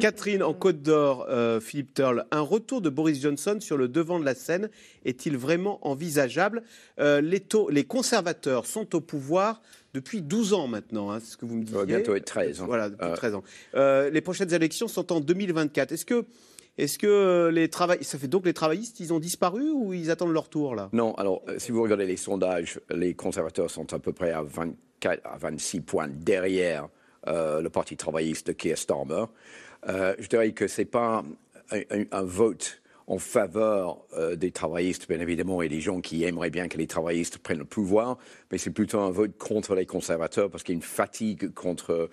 [0.00, 4.18] Catherine, en Côte d'Or, euh, Philippe Turle, un retour de Boris Johnson sur le devant
[4.18, 4.68] de la scène
[5.04, 6.62] est-il vraiment envisageable?
[6.98, 11.36] Euh, les, taux, les conservateurs sont au pouvoir depuis 12 ans maintenant, hein, c'est ce
[11.36, 11.86] que vous me disiez.
[11.86, 12.66] bientôt être 13 ans.
[12.66, 13.44] Voilà, depuis 13 ans.
[13.76, 15.92] Euh, les prochaines élections sont en 2024.
[15.92, 16.24] Est-ce que
[16.76, 20.10] est-ce que euh, les travaillistes, ça fait donc les travaillistes, ils ont disparu ou ils
[20.10, 20.88] attendent leur tour là?
[20.92, 24.42] Non, alors euh, si vous regardez les sondages, les conservateurs sont à peu près à
[24.42, 26.88] 24 à 26 points derrière
[27.28, 29.26] euh, le Parti travailliste de Keir Starmer.
[29.86, 31.22] je dirais que c'est pas
[31.70, 36.78] un, vote en faveur des travaillistes, bien évidemment, et des gens qui aimeraient bien que
[36.78, 38.18] les travaillistes prennent le pouvoir,
[38.50, 42.08] mais c'est plutôt un vote contre les conservateurs parce qu'il y a une fatigue contre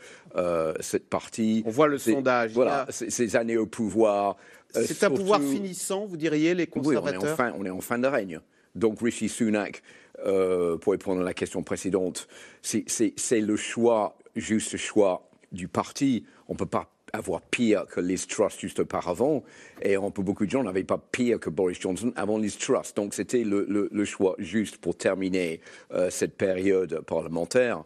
[0.82, 1.64] cette partie.
[1.66, 2.52] On voit le sondage.
[2.54, 4.38] Voilà, ces années au pouvoir.
[4.76, 7.66] Euh, c'est un pouvoir finissant, vous diriez, les conservateurs oui, on est, en fin, on
[7.66, 8.40] est en fin de règne.
[8.76, 9.82] Donc Rishi Sunak,
[10.26, 12.28] euh, pour répondre à la question précédente,
[12.62, 16.26] c'est le choix, juste choix du parti.
[16.48, 19.44] On ne peut pas avoir pire que Liz Truss juste auparavant.
[19.82, 22.94] Et on beaucoup de gens n'avaient pas pire que Boris Johnson avant Liz Truss.
[22.94, 25.62] Donc c'était le, le, choix juste pour terminer
[25.94, 27.84] euh, cette période parlementaire.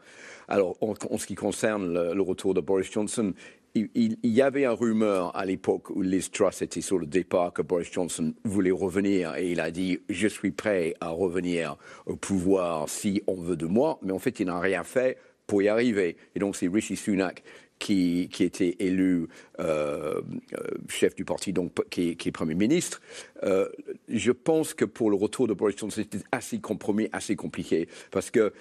[0.47, 3.33] Alors, en, ce qui concerne le, retour de Boris Johnson,
[3.73, 7.61] il, y avait un rumeur à l'époque où Liz Truss était sur le départ que
[7.61, 12.87] Boris Johnson voulait revenir et il a dit je suis prêt à revenir au pouvoir
[12.87, 16.15] si on veut de moi, mais en fait il n'a rien fait pour y arriver.
[16.35, 17.43] Et donc c'est Rishi Sunak
[17.79, 19.27] qui, qui était élu
[19.59, 20.21] euh,
[20.53, 20.57] euh,
[20.87, 23.01] chef du parti, donc qui, est Premier ministre,
[23.43, 23.67] euh,
[24.07, 27.87] je pense que pour le retour de Boris Johnson, c'était assez compromis, assez compliqué.
[28.11, 28.53] Parce que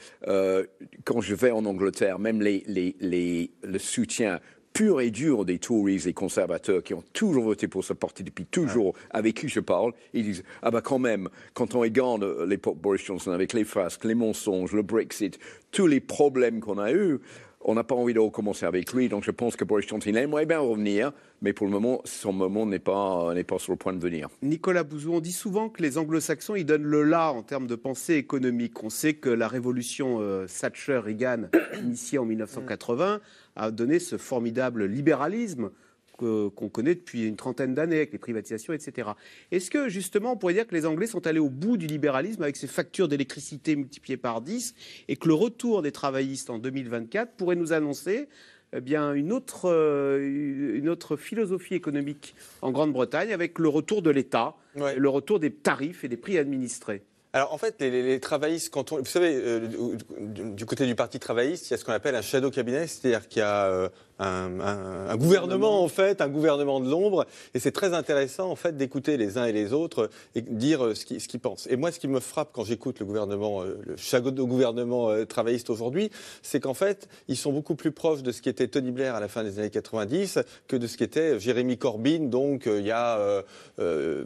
[1.04, 4.40] quand je vais en Angleterre, même les, les, les, le soutien
[4.72, 8.44] pur et dur des Tories, les conservateurs qui ont toujours voté pour ce parti depuis
[8.44, 12.78] toujours, avec qui je parle, ils disent Ah ben quand même, quand on regarde l'époque
[12.78, 15.38] Boris Johnson avec les frasques, les mensonges, le Brexit,
[15.70, 17.20] tous les problèmes qu'on a eus,
[17.64, 20.46] on n'a pas envie de recommencer avec lui, donc je pense que Boris Johnson aimerait
[20.46, 23.92] bien revenir, mais pour le moment, son moment n'est pas, n'est pas sur le point
[23.92, 24.28] de venir.
[24.42, 27.74] Nicolas Bouzou, on dit souvent que les anglo-saxons, ils donnent le là en termes de
[27.74, 28.82] pensée économique.
[28.84, 31.48] On sait que la révolution euh, Thatcher-Reagan,
[31.82, 33.20] initiée en 1980,
[33.56, 35.70] a donné ce formidable libéralisme
[36.16, 39.10] qu'on connaît depuis une trentaine d'années avec les privatisations, etc.
[39.50, 42.42] Est-ce que justement on pourrait dire que les Anglais sont allés au bout du libéralisme
[42.42, 44.74] avec ces factures d'électricité multipliées par 10
[45.08, 48.28] et que le retour des travaillistes en 2024 pourrait nous annoncer
[48.76, 54.10] eh bien, une, autre, euh, une autre philosophie économique en Grande-Bretagne avec le retour de
[54.10, 57.02] l'État, le retour des tarifs et des prix administrés?
[57.34, 61.68] Alors en fait, les, travaillistes, quand on, vous savez, euh, du, côté du Parti travailliste,
[61.68, 65.16] il y a ce qu'on appelle un shadow cabinet, c'est-à-dire qu'il y a euh, un,
[65.16, 69.38] gouvernement en fait, un gouvernement de l'ombre, et c'est très intéressant en fait d'écouter les
[69.38, 71.66] uns et les autres et dire euh, ce qu'ils pensent.
[71.70, 75.24] Et moi, ce qui me frappe quand j'écoute le gouvernement, euh, le shadow gouvernement euh,
[75.24, 76.10] travailliste aujourd'hui,
[76.42, 79.20] c'est qu'en fait, ils sont beaucoup plus proches de ce qui était Tony Blair à
[79.20, 82.90] la fin des années 90 que de ce qui était Jérémy Corbyn, donc il y
[82.90, 83.42] a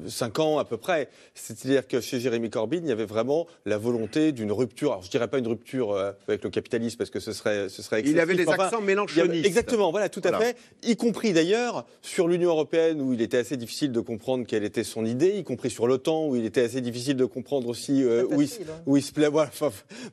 [0.06, 1.08] cinq ans à peu près.
[1.34, 4.92] C'est-à-dire que chez Jérémy Corbyn, il y avait vraiment la volonté d'une rupture.
[4.92, 5.96] Alors je dirais pas une rupture
[6.26, 9.46] avec le capitalisme parce que ce serait, ce serait Il avait des accents mélanchonistes.
[9.46, 10.56] Exactement voilà, tout à fait.
[10.82, 14.84] Y compris d'ailleurs sur l'Union européenne où il était assez difficile de comprendre quelle était
[14.84, 18.24] son idée, y compris sur l'OTAN où il était assez difficile de comprendre aussi euh,
[18.30, 19.00] où, il, hein.
[19.00, 19.28] se plaît.
[19.28, 19.50] Voilà,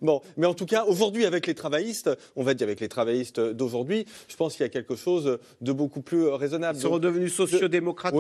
[0.01, 3.39] bon, mais en tout cas, aujourd'hui, avec les travaillistes, on va dire avec les travaillistes
[3.39, 6.77] d'aujourd'hui, je pense qu'il y a quelque chose de beaucoup plus raisonnable.
[6.77, 8.13] Ils sont redevenus sociodémocrates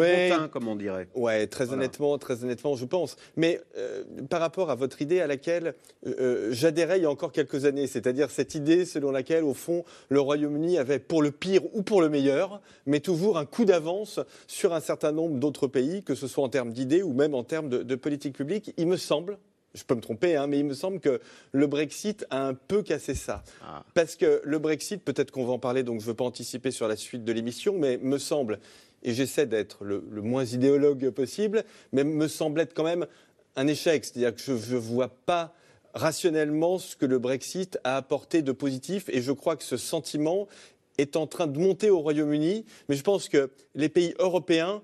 [0.51, 1.07] comme on dirait.
[1.15, 3.15] Ouais, très honnêtement, très honnêtement, je pense.
[3.35, 5.73] Mais euh, par rapport à votre idée à laquelle
[6.05, 9.83] euh, j'adhérais il y a encore quelques années, c'est-à-dire cette idée selon laquelle, au fond,
[10.09, 14.19] le Royaume-Uni avait pour le pire ou pour le meilleur, mais toujours un coup d'avance
[14.47, 17.43] sur un certain nombre d'autres pays, que ce soit en termes d'idées ou même en
[17.43, 18.73] termes de, politique publique.
[18.77, 19.37] Il me semble,
[19.73, 21.21] je peux me tromper, hein, mais il me semble que
[21.51, 23.43] le Brexit a un peu cassé ça.
[23.61, 23.83] Ah.
[23.93, 26.71] Parce que le Brexit, peut-être qu'on va en parler, donc je ne veux pas anticiper
[26.71, 28.59] sur la suite de l'émission, mais me semble,
[29.03, 33.05] et j'essaie d'être le, moins idéologue possible, mais me semble être quand même
[33.55, 34.03] un échec.
[34.03, 35.53] C'est-à-dire que je ne vois pas
[35.95, 40.47] rationnellement ce que le Brexit a apporté de positif, et je crois que ce sentiment
[40.97, 44.81] est en train de monter au Royaume-Uni, mais je pense que les pays européens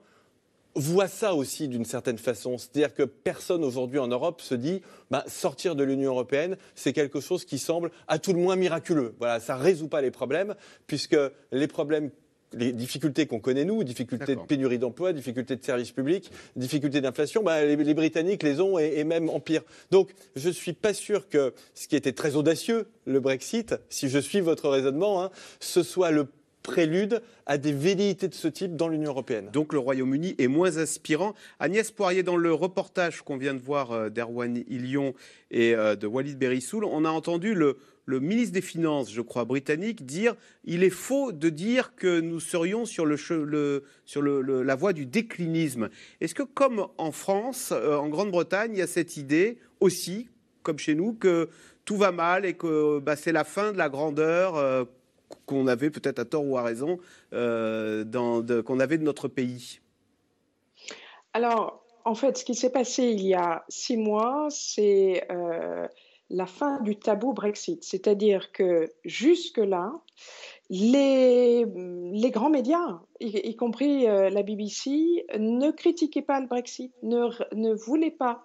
[0.76, 2.58] voient ça aussi d'une certaine façon.
[2.58, 7.20] C'est-à-dire que personne aujourd'hui en Europe se dit bah, sortir de l'Union européenne, c'est quelque
[7.20, 9.16] chose qui semble à tout le moins miraculeux.
[9.20, 10.56] Voilà, ça ne résout pas les problèmes,
[10.88, 11.18] puisque
[11.52, 12.12] les problèmes
[12.54, 17.44] les difficultés qu'on connaît nous, difficultés de pénurie d'emploi, difficultés de services publics, difficultés d'inflation,
[17.44, 19.62] bah, les, Britanniques les ont et, même en pire.
[19.92, 24.10] Donc je ne suis pas sûr que ce qui était très audacieux, le Brexit, si
[24.10, 26.28] je suis votre raisonnement, hein, ce soit le
[26.62, 29.50] prélude à des velléités de ce type dans l'Union européenne.
[29.52, 31.34] Donc le Royaume-Uni est moins inspirant.
[31.60, 35.14] Agnès Poirier, dans le reportage qu'on vient de voir euh, d'Erwan Illion
[35.50, 37.78] et euh, de Walid Berissoul, on a entendu le,
[38.12, 42.42] le ministre des Finances, je crois, britannique, dire il est faux de dire que nous
[42.42, 45.90] serions sur, le, sur la voie du déclinisme.
[46.20, 50.28] Est-ce que, comme en France, euh, en Grande-Bretagne, il y a cette idée aussi,
[50.62, 51.50] comme chez nous, que
[51.86, 54.84] tout va mal et que bah, c'est la fin de la grandeur euh,
[55.46, 57.00] qu'on avait peut-être à tort ou à raison
[57.34, 58.04] euh,
[58.64, 59.80] qu'on avait de notre pays?
[61.34, 65.26] Alors, en fait, ce qui s'est passé il y a six mois, c'est
[66.32, 67.84] la fin du tabou Brexit.
[67.84, 69.94] C'est-à-dire que jusque-là,
[70.70, 71.66] les,
[72.32, 78.44] grands médias, y, compris euh, la BBC, ne critiquaient pas le Brexit, ne voulaient pas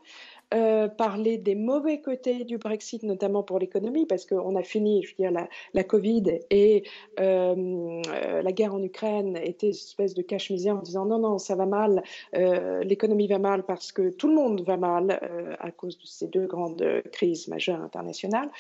[0.55, 5.09] euh, parler des mauvais côtés du Brexit, notamment pour l'économie, parce qu'on a fini, je
[5.11, 6.85] veux dire, la, Covid et
[7.19, 11.39] euh, euh, la guerre en Ukraine était une espèce de cache-misère en disant non, non,
[11.39, 15.99] ça va mal, l'économie va mal parce que tout le monde va mal à cause
[15.99, 18.51] de ces deux grandes crises majeures internationales.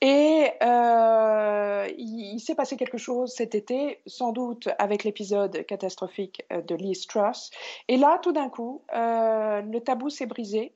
[0.00, 6.74] Et il, il s'est passé quelque chose cet été, sans doute avec l'épisode catastrophique de
[6.74, 7.50] Liz Truss.
[7.88, 10.72] Et là, tout d'un coup, le tabou s'est brisé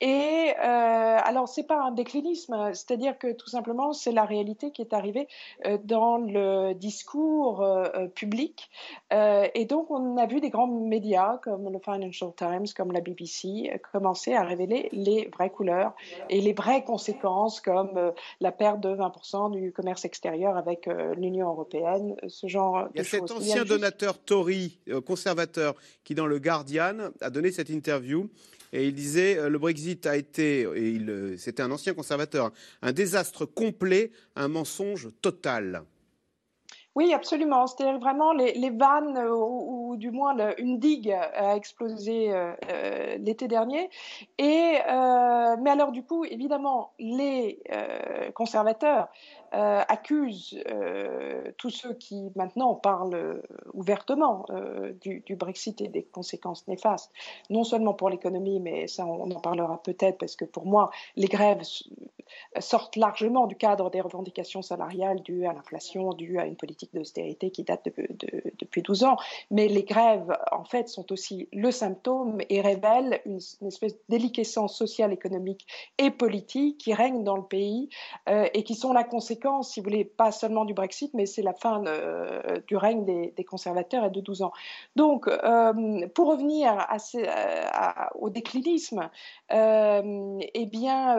[0.00, 4.80] Et euh, alors, c'est pas un déclinisme, c'est-à-dire que tout simplement, c'est la réalité qui
[4.80, 5.28] est arrivée
[5.66, 8.70] euh, dans le discours euh, public.
[9.10, 13.70] et donc, on a vu des grands médias comme le Financial Times, comme la BBC,
[13.92, 15.92] commencer à révéler les vraies couleurs
[16.30, 22.16] et les vraies conséquences, comme la perte de 20% du commerce extérieur avec l'Union européenne,
[22.28, 23.32] ce genre Il y a de cet choses.
[23.32, 28.28] ancien donateur Tory, conservateur, qui dans le Guardian a donné cette interview
[28.72, 32.50] et il disait euh, le Brexit a été, et euh, c'était un ancien conservateur,
[32.82, 35.82] un désastre complet, un mensonge total.
[36.96, 37.68] Oui, absolument.
[37.68, 42.32] C'est-à-dire vraiment les, vannes, euh, ou, du moins une digue a explosé
[43.18, 43.88] l'été dernier.
[44.38, 44.78] Et,
[45.60, 47.62] mais alors du coup, évidemment, les
[48.34, 49.08] conservateurs
[49.52, 53.42] euh, accuse euh, tous ceux qui maintenant parlent euh,
[53.74, 54.46] ouvertement
[55.00, 57.10] du, Brexit et des conséquences néfastes,
[57.48, 61.26] non seulement pour l'économie, mais ça on en parlera peut-être parce que pour moi les
[61.26, 61.62] grèves
[62.60, 67.50] sortent largement du cadre des revendications salariales dues à l'inflation, dues à une politique d'austérité
[67.50, 69.16] qui date de, depuis 12 ans.
[69.50, 74.76] Mais les grèves en fait sont aussi le symptôme et révèlent une, espèce de déliquescence
[74.76, 75.66] sociale, économique
[75.98, 77.88] et politique qui règne dans le pays
[78.26, 81.52] et qui sont la conséquence si vous voulez, pas seulement du Brexit, mais c'est la
[81.52, 84.52] fin euh, du règne des, conservateurs et de 12 ans.
[84.96, 86.86] Donc, euh, pour revenir
[88.14, 89.10] au déclinisme,
[89.52, 91.18] euh, eh bien,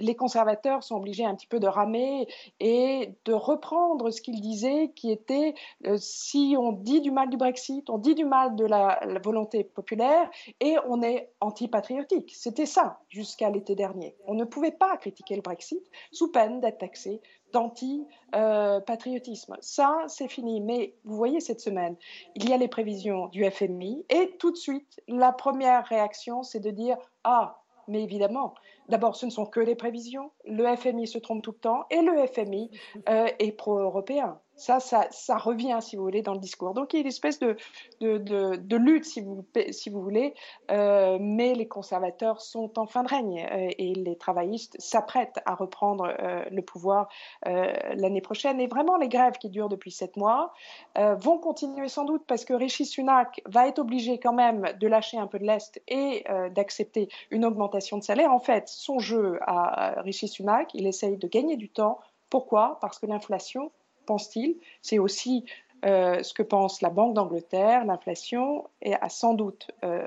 [0.00, 2.26] les conservateurs sont obligés un petit peu de ramer
[2.60, 5.54] et de reprendre ce qu'ils disaient, qui était
[5.96, 9.64] si on dit du mal du Brexit, on dit du mal de la, la volonté
[9.64, 10.28] populaire
[10.60, 12.32] et on est anti-patriotique.
[12.34, 14.16] C'était ça jusqu'à l'été dernier.
[14.26, 17.11] On ne pouvait pas critiquer le Brexit sous peine d'être taxé
[17.52, 19.56] d'anti-patriotisme.
[19.60, 20.60] Ça, c'est fini.
[20.60, 21.96] Mais vous voyez, cette semaine,
[22.34, 26.60] il y a les prévisions du FMI et tout de suite, la première réaction, c'est
[26.60, 28.54] de dire Ah, mais évidemment,
[28.88, 30.30] d'abord, ce ne sont que des prévisions.
[30.46, 32.70] Le FMI se trompe tout le temps et le FMI
[33.08, 34.38] euh, est pro-européen.
[34.62, 36.72] Ça, ça, revient, si vous voulez, dans le discours.
[36.72, 37.56] Donc il y a une espèce de,
[38.00, 40.34] de, lutte, si vous, si vous voulez,
[40.70, 45.56] euh, mais les conservateurs sont en fin de règne euh, et les travaillistes s'apprêtent à
[45.56, 47.08] reprendre euh, le pouvoir
[47.44, 48.60] l'année prochaine.
[48.60, 50.52] Et vraiment, les grèves qui durent depuis sept mois
[50.96, 55.18] vont continuer sans doute parce que Rishi Sunak va être obligé quand même de lâcher
[55.18, 58.32] un peu de l'Est et d'accepter une augmentation de salaire.
[58.32, 61.98] En fait, son jeu à Rishi Sunak, il essaye de gagner du temps.
[62.30, 62.78] Pourquoi?
[62.80, 63.70] Parce que l'inflation
[64.06, 64.56] pense-t-il.
[64.80, 65.44] C'est aussi
[65.84, 67.84] euh, ce que pense la Banque d'Angleterre.
[67.84, 68.68] L'inflation
[69.08, 70.06] sans doute euh,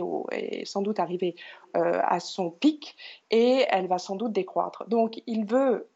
[0.00, 1.34] au, est sans doute arrivé
[1.76, 2.96] euh, à son pic
[3.30, 4.88] et elle va sans doute décroître.
[4.88, 5.88] Donc il veut,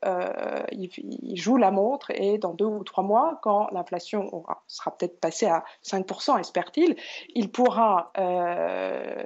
[1.33, 5.65] joue la montre et dans deux ou trois mois, quand l'inflation sera peut-être passée à
[5.83, 6.97] 5%, espère-t-il,
[7.35, 8.13] il pourra,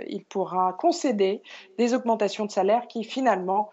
[0.09, 1.43] il pourra concéder
[1.79, 3.71] des augmentations de salaire qui finalement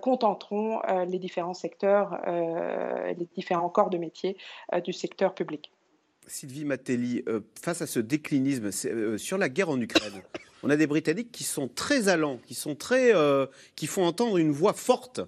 [0.00, 4.36] contenteront euh, les différents secteurs, euh, les différents corps de métier
[4.84, 5.70] du secteur public.
[6.26, 7.24] Sylvie Matelli,
[7.60, 8.70] face à ce déclinisme
[9.16, 10.22] sur la guerre en Ukraine,
[10.62, 13.14] on a des Britanniques qui sont très allants, qui sont très,
[13.76, 15.22] qui font entendre une voix forte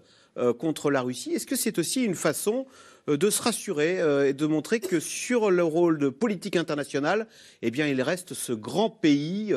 [0.59, 1.33] contre la Russie.
[1.33, 2.67] Est-ce que c'est aussi une façon
[3.07, 7.27] de se rassurer et de montrer que sur le rôle de politique internationale,
[7.63, 9.55] eh bien, il reste ce grand pays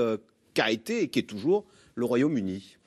[0.53, 2.77] qu'a été et qui est toujours le Royaume-Uni?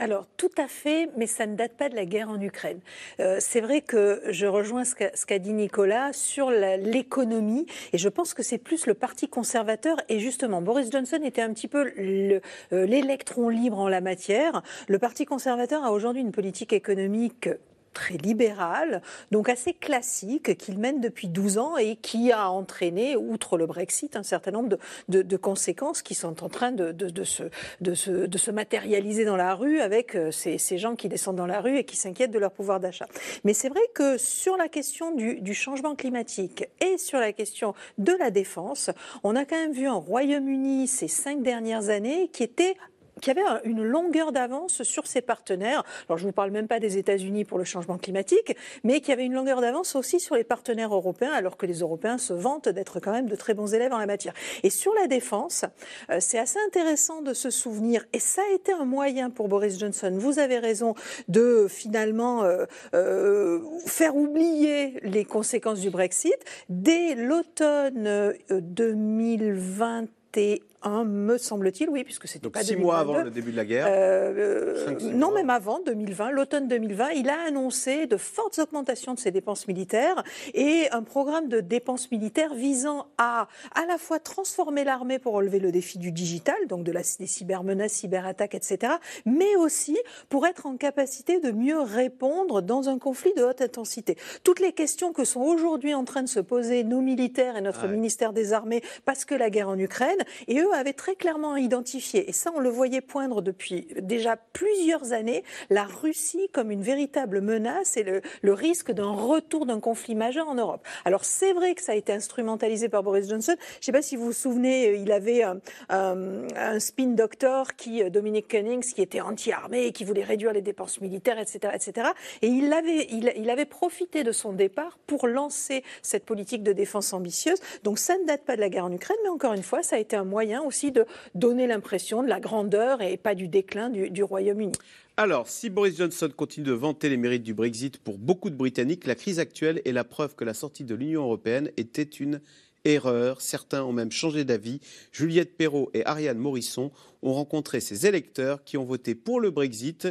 [0.00, 2.78] Alors, tout à fait, mais ça ne date pas de la guerre en Ukraine.
[3.18, 4.94] Euh, c'est vrai que je rejoins ce
[5.26, 10.20] qu'a dit Nicolas sur l'économie, et je pense que c'est plus le Parti conservateur, et
[10.20, 14.62] justement, Boris Johnson était un petit peu euh, l'électron libre en la matière.
[14.86, 17.48] Le Parti conservateur a aujourd'hui une politique économique
[17.92, 23.58] très libéral, donc assez classique, qu'il mène depuis 12 ans et qui a entraîné, outre
[23.58, 29.36] le Brexit, un certain nombre de, conséquences qui sont en train de, se, matérialiser dans
[29.36, 32.38] la rue avec euh, ces, gens qui descendent dans la rue et qui s'inquiètent de
[32.38, 33.06] leur pouvoir d'achat.
[33.44, 37.74] Mais c'est vrai que sur la question du, du changement climatique et sur la question
[37.98, 38.90] de la défense,
[39.22, 42.76] on a quand même vu un Royaume-Uni ces cinq dernières années qui était
[43.20, 45.84] qui avait une longueur d'avance sur ses partenaires.
[46.08, 49.12] Alors je ne vous parle même pas des États-Unis pour le changement climatique, mais qui
[49.12, 52.68] avait une longueur d'avance aussi sur les partenaires européens, alors que les Européens se vantent
[52.68, 54.34] d'être quand même de très bons élèves en la matière.
[54.62, 55.64] Et sur la défense,
[56.10, 59.78] euh, c'est assez intéressant de se souvenir, et ça a été un moyen pour Boris
[59.78, 60.94] Johnson, vous avez raison,
[61.28, 66.36] de finalement euh, euh, faire oublier les conséquences du Brexit.
[66.68, 73.52] Dès l'automne 2021, 2001, me semble-t-il, oui, puisque c'était pas six mois avant le début
[73.52, 73.86] de la guerre.
[73.88, 79.30] Euh, non, même avant 2020, l'automne 2020, il a annoncé de fortes augmentations de ses
[79.30, 80.22] dépenses militaires
[80.54, 85.58] et un programme de dépenses militaires visant à à la fois transformer l'armée pour relever
[85.58, 89.96] le défi du digital, donc de la, des cybermenaces, cyberattaques, etc., mais aussi
[90.28, 94.16] pour être en capacité de mieux répondre dans un conflit de haute intensité.
[94.44, 97.86] Toutes les questions que sont aujourd'hui en train de se poser nos militaires et notre
[97.86, 102.28] ministère des Armées parce que la guerre en Ukraine, et eux avaient très clairement identifié,
[102.28, 107.40] et ça on le voyait poindre depuis déjà plusieurs années, la Russie comme une véritable
[107.40, 110.86] menace et le, risque d'un retour d'un conflit majeur en Europe.
[111.04, 113.54] Alors c'est vrai que ça a été instrumentalisé par Boris Johnson.
[113.58, 118.02] Je ne sais pas si vous vous souvenez, il avait un, un, spin doctor qui,
[118.02, 122.08] euh, Dominique Cunnings, qui était anti-armée et qui voulait réduire les dépenses militaires, etc., etc.
[122.42, 127.12] Et il avait, il avait profité de son départ pour lancer cette politique de défense
[127.12, 127.60] ambitieuse.
[127.84, 129.96] Donc ça ne date pas de la guerre en Ukraine, mais encore une fois, ça
[129.96, 133.90] a été un moyen aussi de donner l'impression de la grandeur et pas du déclin
[133.90, 134.72] du, Royaume-Uni.
[135.16, 139.06] Alors, si Boris Johnson continue de vanter les mérites du Brexit pour beaucoup de Britanniques,
[139.06, 142.40] la crise actuelle est la preuve que la sortie de l'Union européenne était une
[142.84, 143.40] erreur.
[143.40, 144.80] Certains ont même changé d'avis.
[145.12, 146.90] Juliette Perrault et Ariane Morisson
[147.22, 150.08] ont rencontré ces électeurs qui ont voté pour le Brexit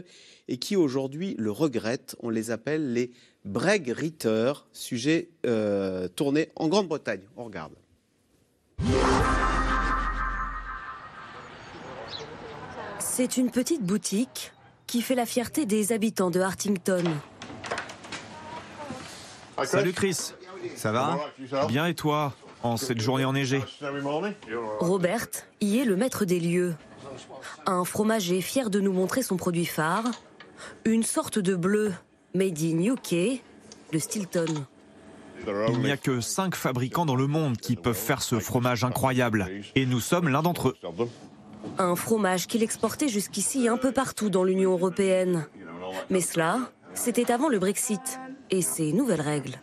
[0.47, 2.15] et qui aujourd'hui le regrettent.
[2.21, 3.11] On les appelle les
[3.45, 7.21] Bregriteurs, sujet euh, tourné en Grande-Bretagne.
[7.37, 7.73] On regarde.
[13.17, 14.51] C'est une petite boutique
[14.85, 17.03] qui fait la fierté des habitants de Hartington.
[19.63, 20.33] Salut Chris,
[20.75, 21.17] ça va
[21.67, 23.63] Bien et toi en cette journée enneigée
[24.79, 25.29] Robert
[25.61, 26.75] y est le maître des lieux.
[27.65, 30.05] Un fromager fier de nous montrer son produit phare,
[30.85, 31.93] une sorte de bleu
[32.35, 33.41] made in UK,
[33.93, 34.67] le Stilton.
[35.69, 39.49] Il n'y a que cinq fabricants dans le monde qui peuvent faire ce fromage incroyable,
[39.73, 40.77] et nous sommes l'un d'entre eux.
[41.77, 45.47] Un fromage qu'il exportait jusqu'ici un peu partout dans l'Union européenne.
[46.09, 49.59] Mais cela, c'était avant le Brexit et ses nouvelles règles.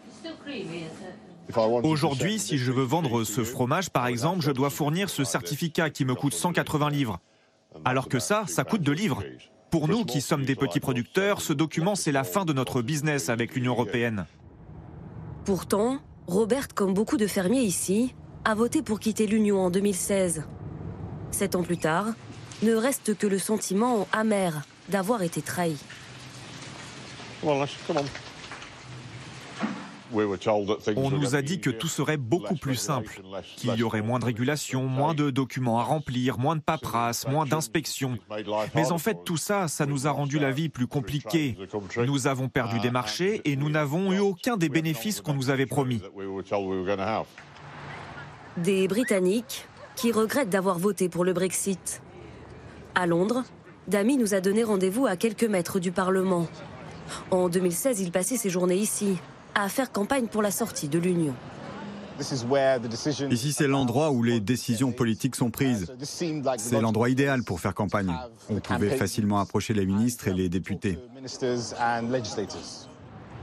[1.82, 6.05] Aujourd'hui, si je veux vendre ce fromage, par exemple, je dois fournir ce certificat qui
[6.05, 7.20] me coûte 180 livres.
[7.84, 9.22] Alors que ça, ça coûte 2 livres.
[9.70, 13.28] Pour nous qui sommes des petits producteurs, ce document, c'est la fin de notre business
[13.28, 14.26] avec l'Union européenne.
[15.45, 18.14] Pourtant, Robert, comme beaucoup de fermiers ici,
[18.45, 20.45] a voté pour quitter l'Union en 2016.
[21.35, 22.07] Sept ans plus tard,
[22.62, 25.76] ne reste que le sentiment amer d'avoir été trahi.
[27.43, 27.66] On
[31.11, 33.20] nous a dit que tout serait beaucoup plus simple,
[33.57, 37.47] qu'il y aurait moins de régulation, moins de documents à remplir, moins de paperasse, moins
[37.47, 38.16] d'inspections.
[38.76, 41.59] Mais en fait, tout ça, ça nous a rendu la vie plus compliquée.
[42.07, 45.66] Nous avons perdu des marchés et nous n'avons eu aucun des bénéfices qu'on nous avait
[45.66, 46.01] promis.
[48.57, 49.66] Des Britanniques
[49.97, 52.03] qui regrettent d'avoir voté pour le Brexit.
[52.95, 53.45] À Londres,
[53.88, 56.47] Dami nous a donné rendez-vous à quelques mètres du Parlement.
[57.30, 59.16] En 2016, il passait ses journées ici,
[59.55, 61.34] à faire campagne pour la sortie de l'Union.
[63.30, 65.92] Ici, c'est l'endroit où les décisions politiques sont prises.
[66.03, 68.14] C'est l'endroit idéal pour faire campagne.
[68.49, 70.99] On pouvait facilement approcher les ministres et les députés.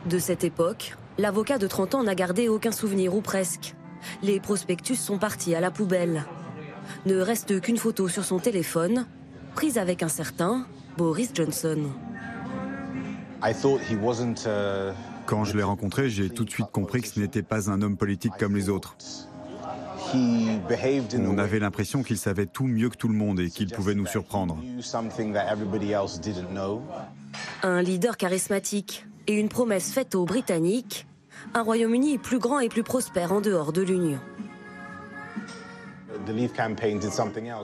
[0.06, 3.76] De cette époque, l'avocat de 30 ans n'a gardé aucun souvenir ou presque.
[4.24, 6.24] Les prospectus sont partis à la poubelle.
[7.06, 9.06] Ne reste qu'une photo sur son téléphone,
[9.56, 10.66] prise avec un certain
[10.98, 11.78] Boris Johnson.
[15.26, 17.98] Quand je l'ai rencontré, j'ai tout de suite compris que ce n'était pas un homme
[17.98, 18.96] politique comme les autres.
[20.14, 24.06] On avait l'impression qu'il savait tout mieux que tout le monde et qu'il pouvait nous
[24.06, 24.58] surprendre.
[27.64, 31.08] Un leader charismatique et une promesse faite aux Britanniques,
[31.54, 34.20] un Royaume-Uni plus grand et plus prospère en dehors de l'Union.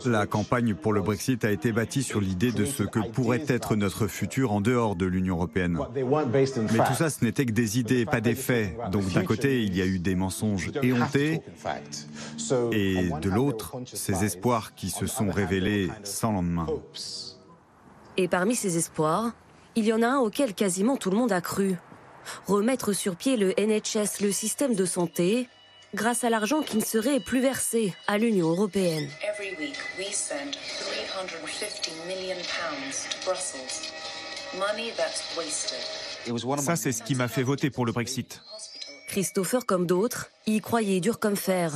[0.05, 3.75] La campagne pour le Brexit a été bâtie sur l'idée de ce que pourrait être
[3.75, 5.79] notre futur en dehors de l'Union européenne.
[5.95, 8.75] Mais tout ça, ce n'était que des idées, pas des faits.
[8.91, 11.41] Donc d'un côté, il y a eu des mensonges éhontés,
[12.71, 16.67] et de l'autre, ces espoirs qui se sont révélés sans lendemain.
[18.17, 19.33] Et parmi ces espoirs,
[19.75, 21.75] il y en a un auquel quasiment tout le monde a cru.
[22.47, 25.47] Remettre sur pied le NHS, le système de santé,
[25.93, 29.07] grâce à l'argent qui ne serait plus versé à l'Union européenne.
[36.57, 38.41] Ça, c'est ce qui m'a fait voter pour le Brexit.
[39.07, 41.73] Christopher, comme d'autres, y croyait dur comme fer.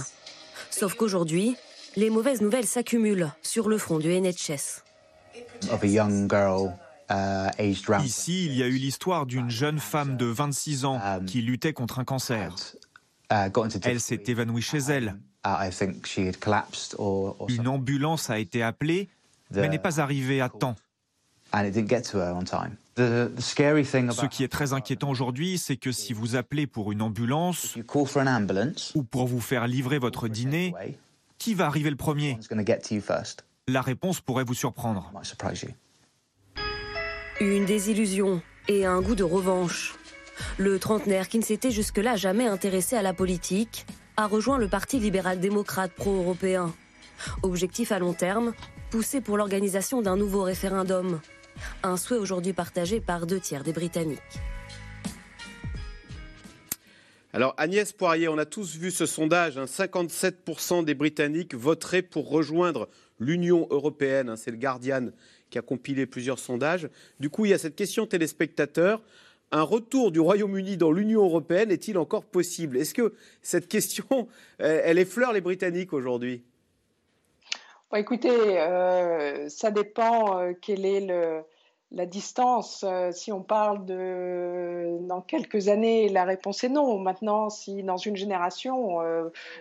[0.70, 1.56] Sauf qu'aujourd'hui,
[1.96, 4.84] les mauvaises nouvelles s'accumulent sur le front du NHS.
[8.04, 12.00] Ici, il y a eu l'histoire d'une jeune femme de 26 ans qui luttait contre
[12.00, 12.56] un cancer.
[13.84, 15.18] Elle s'est évanouie chez elle.
[17.48, 19.10] Une ambulance a été appelée,
[19.52, 20.76] mais n'est pas arrivée à temps.
[22.98, 27.78] Ce qui est très inquiétant aujourd'hui, c'est que si vous appelez pour une ambulance
[28.96, 30.74] ou pour vous faire livrer votre dîner,
[31.38, 32.38] qui va arriver le premier
[33.68, 35.12] La réponse pourrait vous surprendre.
[37.40, 39.96] Une désillusion et un goût de revanche.
[40.58, 43.86] Le trentenaire, qui ne s'était jusque-là jamais intéressé à la politique,
[44.18, 46.74] a rejoint le Parti libéral-démocrate pro-européen.
[47.44, 48.54] Objectif à long terme,
[48.90, 51.20] pousser pour l'organisation d'un nouveau référendum.
[51.84, 54.20] Un souhait aujourd'hui partagé par deux tiers des Britanniques.
[57.34, 60.84] Alors Agnès Poirier, on a tous vu ce sondage, 57% hein.
[60.84, 62.90] des Britanniques voteraient pour rejoindre
[63.20, 64.36] l'Union européenne, hein.
[64.36, 65.12] c'est le Guardian
[65.50, 66.90] qui a compilé plusieurs sondages.
[67.20, 69.02] Du coup, il y a cette question téléspectateur.
[69.54, 72.78] Un retour du Royaume-Uni dans l'Union européenne est-il encore possible?
[72.78, 74.28] Est-ce que cette question,
[74.60, 76.44] elle effleure les Britanniques aujourd'hui?
[77.94, 81.44] Écoutez, euh, ça dépend euh, quelle est le,
[81.92, 87.00] la distance, euh, si on parle de dans quelques années, la réponse est non.
[87.00, 89.00] Maintenant, si dans une génération,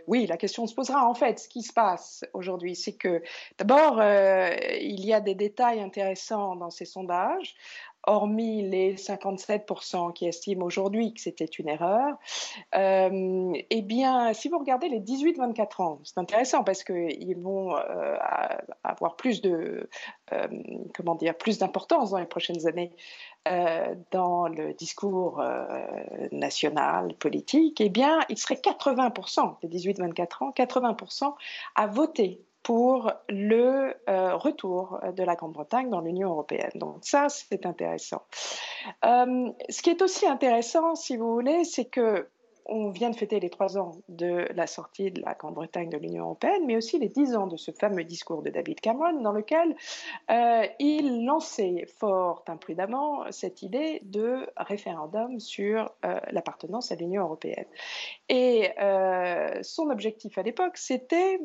[0.07, 1.09] oui, la question se posera.
[1.09, 3.21] En fait, ce qui se passe aujourd'hui, c'est que
[3.59, 7.57] d'abord, il y a des détails intéressants dans ces sondages
[8.05, 12.17] hormis les 57% qui estiment aujourd'hui que c'était une erreur,
[12.75, 18.17] euh, eh bien, si vous regardez les 18-24 ans, c'est intéressant parce qu'ils vont euh,
[18.85, 19.89] avoir plus de,
[20.33, 22.93] euh, plus d'importance dans les prochaines années
[24.11, 25.43] dans le discours
[26.31, 27.81] national, politique.
[27.81, 31.35] Eh bien, il serait 80% des 18-24 ans, 80%
[31.75, 36.71] à voter pour le euh, retour de la Grande-Bretagne dans l'Union européenne.
[36.75, 38.23] Donc ça, c'est intéressant.
[39.05, 42.29] Euh, ce qui est aussi intéressant, si vous voulez, c'est que
[42.71, 46.25] on vient de fêter les trois ans de la sortie de la Grande-Bretagne de l'Union
[46.25, 49.75] européenne, mais aussi les dix ans de ce fameux discours de David Cameron, dans lequel
[50.31, 57.67] euh, il lançait fort imprudemment cette idée de référendum sur euh, l'appartenance à l'Union européenne.
[58.29, 61.41] Et euh, son objectif à l'époque, c'était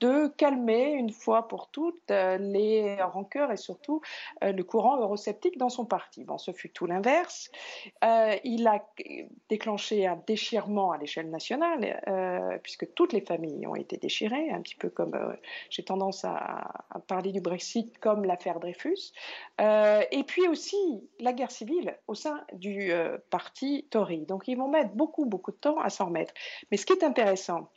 [0.00, 4.02] de calmer une fois pour toutes les rancœurs et surtout
[4.42, 6.24] le courant eurosceptique dans son parti.
[6.24, 7.50] Bon, ce fut tout l'inverse.
[8.44, 8.84] il a
[9.48, 14.60] déclenché un déchirement à l'échelle nationale, euh, puisque toutes les familles ont été déchirées, un
[14.60, 15.34] petit peu comme euh,
[15.70, 19.12] j'ai tendance à, parler du Brexit comme l'affaire Dreyfus,
[19.60, 20.76] euh, et puis aussi
[21.20, 22.92] la guerre civile au sein du
[23.30, 24.26] parti Tory.
[24.26, 26.34] Donc ils vont mettre beaucoup, beaucoup de temps à s'en remettre.
[26.70, 27.70] Mais ce qui est intéressant,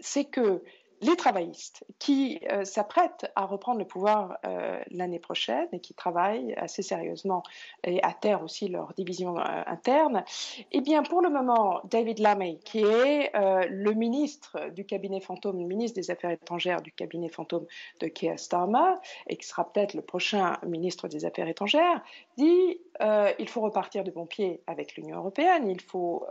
[0.00, 0.62] c'est que
[1.02, 6.54] les travaillistes qui euh, s'apprêtent à reprendre le pouvoir euh, l'année prochaine et qui travaillent
[6.54, 7.42] assez sérieusement
[7.84, 10.24] et à terre aussi leur division euh, interne,
[10.72, 15.66] eh bien pour le moment, David Lammy, qui est le ministre du cabinet fantôme, le
[15.66, 17.66] ministre des Affaires étrangères du cabinet fantôme
[18.00, 18.94] de Keir Starmer
[19.28, 22.02] et qui sera peut-être le prochain ministre des Affaires étrangères,
[22.36, 22.80] dit
[23.38, 26.26] il faut repartir de bon pied avec l'Union européenne, il faut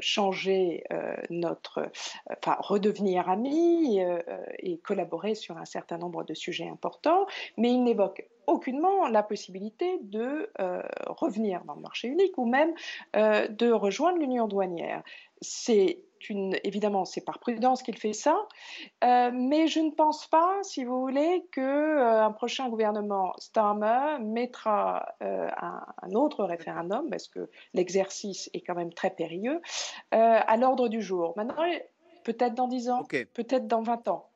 [0.00, 0.84] changer
[1.30, 1.90] notre,
[2.30, 4.18] enfin redevenir amis euh,
[4.58, 7.26] et collaborer sur un certain nombre de sujets importants,
[7.56, 12.72] mais il n'évoque aucunement la possibilité de euh, revenir dans le marché unique ou même
[13.16, 15.02] euh, de rejoindre l'union douanière.
[15.40, 18.36] C'est une, évidemment, c'est par prudence qu'il fait ça,
[19.02, 25.80] mais je ne pense pas, si vous voulez, qu'un un prochain gouvernement Starmer mettra un,
[26.02, 29.60] un, autre référendum, parce que l'exercice est quand même très périlleux,
[30.10, 31.32] à l'ordre du jour.
[31.36, 31.64] Maintenant,
[32.24, 34.26] Peut-être dans 10 ans, peut-être dans 20 ans.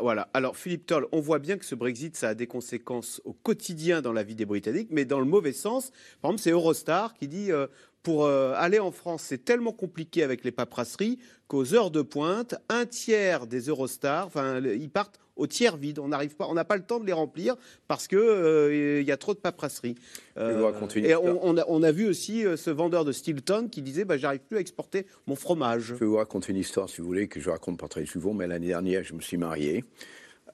[0.00, 0.28] Voilà.
[0.34, 4.02] Alors, Philippe Toll, on voit bien que ce Brexit, ça a des conséquences au quotidien
[4.02, 5.92] dans la vie des Britanniques, mais dans le mauvais sens.
[6.20, 7.68] Par exemple, c'est Eurostar qui dit euh,
[8.04, 12.54] pour euh, aller en France, c'est tellement compliqué avec les paperasseries qu'aux heures de pointe,
[12.68, 15.98] un tiers des Eurostars, enfin, ils partent au tiers vide.
[15.98, 17.56] On n'arrive pas, on n'a pas le temps de les remplir
[17.88, 19.96] parce que euh, il y a trop de paperasserie.
[20.36, 24.04] Euh, et on, a, on, a, vu aussi euh, ce vendeur de Stilton qui disait
[24.04, 25.82] bah, j'arrive plus à exporter mon fromage.
[25.82, 28.34] Je vais vous raconter une histoire si vous voulez que je raconte pas très souvent,
[28.34, 29.84] mais l'année dernière je me suis marié.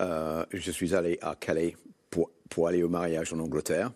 [0.00, 1.76] je suis allé à Calais
[2.10, 3.92] pour, pour aller au mariage en Angleterre.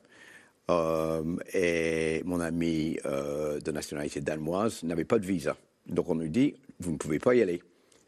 [0.69, 5.57] Et mon ami de nationalité danoise n'avait pas de visa.
[5.87, 7.63] Donc on nous dit, vous ne pouvez pas y aller.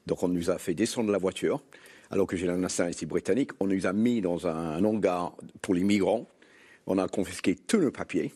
[0.07, 1.62] Donc on nous a fait descendre la voiture
[2.11, 5.82] alors que j'ai la nationalité britannique, on nous a mis dans un, hangar pour les
[5.82, 6.26] migrants.
[6.86, 8.32] On a confisqué tous nos papiers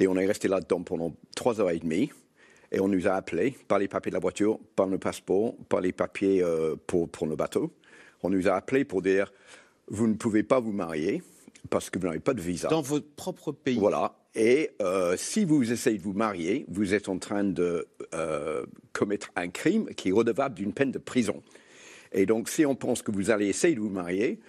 [0.00, 2.10] et on est resté là-dedans pendant trois heures et demie.
[2.72, 5.80] Et on nous a appelés par les papiers de la voiture, par nos passeports, par
[5.80, 7.72] les papiers euh, pour, pour nos bateaux.
[8.22, 9.32] On nous a appelés pour dire
[9.86, 11.22] vous ne pouvez pas vous marier
[11.70, 12.68] parce que vous n'avez pas de visa.
[12.68, 13.78] Dans votre propre pays.
[13.78, 14.14] Voilà.
[14.34, 19.30] Et euh, si vous essayez de vous marier, vous êtes en train de euh, commettre
[19.36, 21.42] un crime qui est redevable d'une peine de prison.
[22.12, 24.40] Et donc, si on pense que vous allez essayer de vous marier,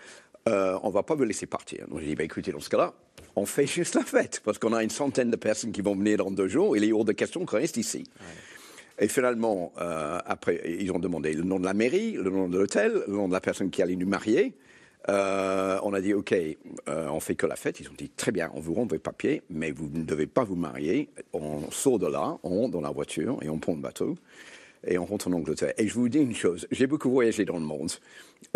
[0.48, 1.88] euh, on ne va pas vous laisser partir.
[1.88, 2.94] Donc, j'ai dit, bah, écoutez, dans ce cas-là,
[3.36, 6.18] on fait juste la fête, parce qu'on a une centaine de personnes qui vont venir
[6.18, 8.04] dans deux jours, et il est hors de question qu'on reste ici.
[9.02, 9.72] Et finalement,
[10.26, 13.30] après, ils ont demandé le nom de la mairie, le nom de l'hôtel, le nom
[13.30, 14.54] de la personne qui allait nous marier.
[15.08, 16.36] Euh, on a dit, OK,
[16.88, 17.80] on fait que la fête.
[17.80, 20.44] Ils ont dit, très bien, on vous rend vos papiers, mais vous ne devez pas
[20.44, 21.10] vous marier.
[21.34, 24.16] On sort de là, on rentre dans la voiture et on prend le bateau
[24.86, 25.74] et on rentre en Angleterre.
[25.78, 27.92] Et je vous dis une chose, j'ai beaucoup voyagé dans le monde,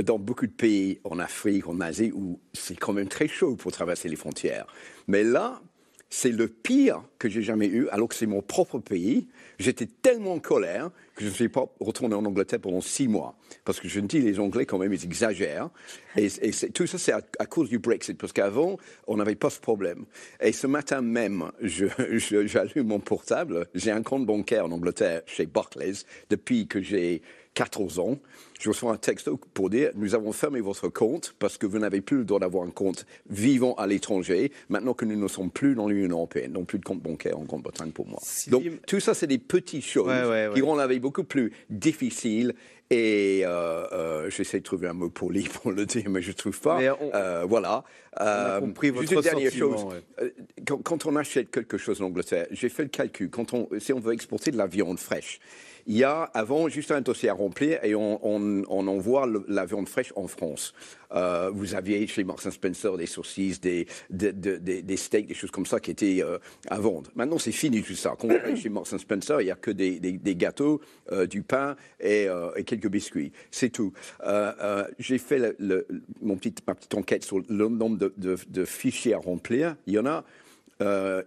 [0.01, 3.71] dans beaucoup de pays, en Afrique, en Asie, où c'est quand même très chaud pour
[3.71, 4.65] traverser les frontières.
[5.07, 5.61] Mais là,
[6.09, 9.27] c'est le pire que j'ai jamais eu, alors que c'est mon propre pays.
[9.59, 13.35] J'étais tellement en colère que je ne suis pas retourné en Angleterre pendant six mois.
[13.65, 15.69] Parce que je me dis, les Anglais, quand même, ils exagèrent.
[16.15, 16.29] Et,
[16.73, 18.17] tout ça, c'est à, cause du Brexit.
[18.17, 20.05] Parce qu'avant, on n'avait pas ce problème.
[20.41, 23.67] Et ce matin même, j'allume mon portable.
[23.75, 25.93] J'ai un compte bancaire en Angleterre chez Barclays
[26.29, 27.21] depuis que j'ai
[27.53, 28.17] 14 ans,
[28.59, 32.01] je reçois un texte pour dire nous avons fermé votre compte parce que vous n'avez
[32.01, 35.75] plus le droit d'avoir un compte vivant à l'étranger maintenant que nous ne sommes plus
[35.75, 38.19] dans l'Union européenne, donc plus de compte bancaire en Grande-Bretagne pour moi.
[38.47, 40.11] Donc tout ça, c'est des petites choses
[40.53, 42.53] qui rendent la vie beaucoup plus difficile.
[42.89, 46.33] Et euh, euh, j'essaie de trouver un mot poli pour le dire, mais je ne
[46.33, 46.79] trouve pas.
[46.79, 47.83] Euh, voilà.
[48.19, 49.85] On a compris votre Juste une dernière chose.
[50.83, 53.29] Quand, on achète quelque chose en Angleterre, j'ai fait le calcul.
[53.31, 55.39] Quand on, si on veut exporter de la viande fraîche,
[55.85, 60.13] il y a avant juste un dossier à remplir et on, envoie la viande fraîche
[60.15, 60.73] en France.
[61.13, 63.85] Euh, vous aviez chez Marks Spencer des saucisses, des,
[64.95, 66.37] steaks, des choses comme ça qui étaient euh,
[66.69, 67.11] à vendre.
[67.15, 68.15] Maintenant, c'est fini tout ça.
[68.17, 70.81] Quand on chez Marks Spencer, il n'y a que des, gâteaux,
[71.11, 72.27] euh, du pain et,
[72.65, 73.31] quelques biscuits.
[73.51, 73.93] C'est tout.
[74.99, 75.55] J'ai fait
[76.21, 79.75] mon petit, ma petite enquête sur le nombre de, fichiers à remplir.
[79.87, 80.23] Il y en a,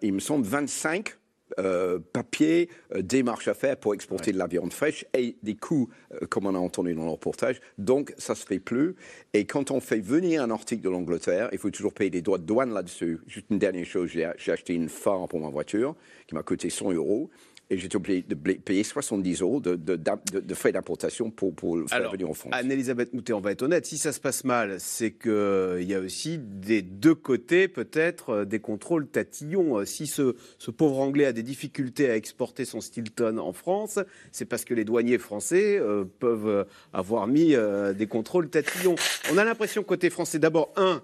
[0.02, 1.16] il me semble, 25
[1.60, 5.88] euh, papier, euh, démarche à faire pour exporter de la viande fraîche et des coûts,
[6.12, 7.60] euh, comme on a entendu dans le reportage.
[7.78, 8.96] Donc, ça se fait plus.
[9.32, 12.38] Et quand on fait venir un article de l'Angleterre, il faut toujours payer des droits
[12.38, 13.20] de douane là-dessus.
[13.28, 15.94] Juste une dernière chose, j'ai acheté une phare pour ma voiture
[16.26, 17.30] qui m'a coûté 100 euros
[17.68, 22.10] et j'étais obligé de payer 70 euros de, de, frais d'importation pour, pour le faire
[22.12, 22.52] venir en France.
[22.54, 25.94] Anne-Elisabeth Moutet, on va être honnête, si ça se passe mal, c'est qu'il euh, y
[25.94, 29.78] a aussi des deux côtés peut-être euh, des contrôles tatillons.
[29.78, 33.98] Euh, si ce, ce, pauvre Anglais a des difficultés à exporter son Stilton en France,
[34.30, 35.80] c'est parce que les douaniers français
[36.18, 37.54] peuvent avoir mis
[37.96, 38.94] des contrôles tatillons.
[39.32, 41.02] On a l'impression côté français, d'abord, un,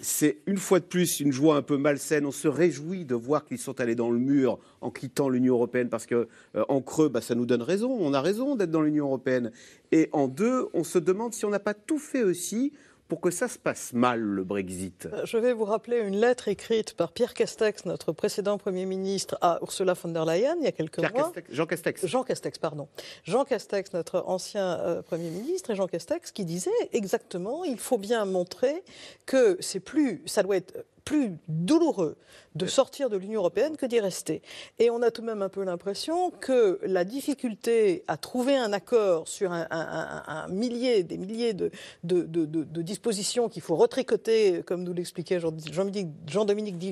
[0.00, 2.26] c'est une fois de plus une joie un peu malsaine.
[2.26, 5.88] On se réjouit de voir qu'ils sont allés dans le mur en quittant l'Union européenne
[5.88, 7.90] parce que euh, en creux, bah, ça nous donne raison.
[7.98, 9.52] On a raison d'être dans l'Union européenne.
[9.92, 12.72] Et en deux, on se demande si on n'a pas tout fait aussi
[13.10, 16.46] pour que ça se passe mal, le Brexit euh, Je vais vous rappeler une lettre
[16.46, 20.68] écrite par Pierre Castex, notre précédent Premier ministre, à Ursula von der Leyen il y
[20.68, 21.32] a quelques mois.
[21.50, 22.06] Jean Castex.
[22.06, 22.86] Jean Castex, pardon.
[23.24, 27.98] Jean Castex, notre ancien euh, Premier ministre, et Jean Castex qui disait exactement il faut
[27.98, 28.84] bien montrer
[29.26, 32.16] que c'est plus, ça doit être plus douloureux
[32.56, 34.42] de sortir de l'Union européenne que d'y rester.
[34.78, 38.72] Et on a tout de même un peu l'impression que la difficulté à trouver un
[38.72, 41.70] accord sur un, millier, des milliers de,
[42.02, 46.46] de, dispositions qu'il faut retricoter, comme nous l'expliquait Jean-Dominique Jean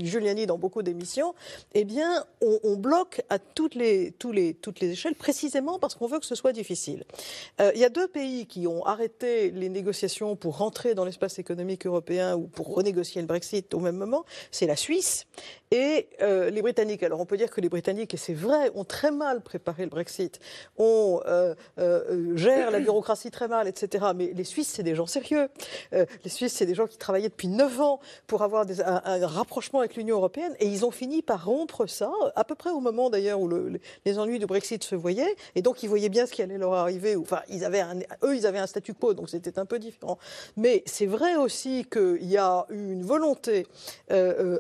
[0.05, 1.35] Giuliani dans beaucoup d'émissions,
[1.75, 6.07] eh bien, on, bloque à toutes les, tous les, toutes les échelles, précisément parce qu'on
[6.07, 7.05] veut que ce soit difficile.
[7.61, 11.39] Euh, il y a deux pays qui ont arrêté les négociations pour rentrer dans l'espace
[11.39, 15.27] économique européen ou pour renégocier le Brexit au même moment, c'est la Suisse
[15.71, 17.03] et euh, les Britanniques.
[17.03, 19.91] Alors on peut dire que les Britanniques, et c'est vrai, ont très mal préparé le
[19.91, 20.41] Brexit,
[20.77, 24.07] on euh, euh, gère la bureaucratie très mal, etc.
[24.15, 25.49] Mais les Suisses, c'est des gens sérieux.
[25.93, 29.97] les Suisses, c'est des gens qui travaillaient depuis 9 ans pour avoir un, rapprochement avec
[29.97, 33.41] l'Union européenne, et ils ont fini par rompre ça, à peu près au moment d'ailleurs
[33.41, 33.49] où
[34.05, 36.75] les ennuis du Brexit se voyaient, et donc ils voyaient bien ce qui allait leur
[36.75, 37.17] arriver.
[37.17, 37.85] Enfin, ils avaient
[38.23, 40.19] eux, ils avaient un statu quo, donc c'était un peu différent.
[40.57, 43.67] Mais c'est vrai aussi qu'il y a une volonté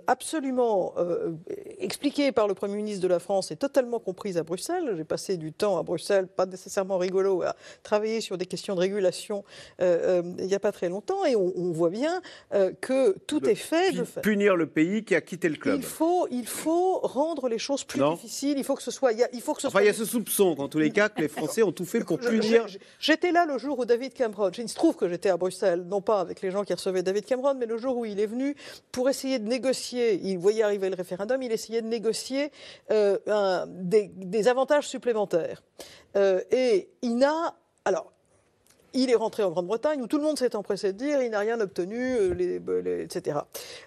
[0.06, 1.32] absolument euh,
[1.78, 4.94] expliquée par le Premier ministre de la France et totalement comprise à Bruxelles.
[4.96, 8.80] J'ai passé du temps à Bruxelles, pas nécessairement rigolo, à travailler sur des questions de
[8.80, 9.44] régulation
[9.80, 12.20] euh, euh, il n'y a pas très longtemps, et on, voit bien
[12.80, 13.92] que tout est fait.
[13.92, 15.76] De punir le pays qui a quitté le club.
[15.76, 18.58] Il faut, il faut rendre les choses plus difficiles.
[18.58, 19.12] Il faut que ce soit.
[19.12, 21.20] Il, faut que ce enfin, il y a ce soupçon, dans tous les cas, que
[21.20, 22.66] les Français ont tout fait pour punir.
[22.98, 24.50] J'étais là le jour où David Cameron.
[24.56, 27.24] Il se trouve que j'étais à Bruxelles, non pas avec les gens qui recevaient David
[27.24, 28.56] Cameron, mais le jour où il est venu
[28.92, 30.20] pour essayer de négocier.
[30.22, 32.50] Il voyait arriver le référendum, il essayait de négocier
[32.90, 33.18] euh,
[33.68, 35.62] des, avantages supplémentaires.
[36.16, 37.56] Euh, et il n'a.
[37.84, 38.12] Alors,
[38.94, 41.40] il est rentré en Grande-Bretagne où tout le monde s'est empressé de dire il n'a
[41.40, 43.40] rien obtenu, euh, les, etc.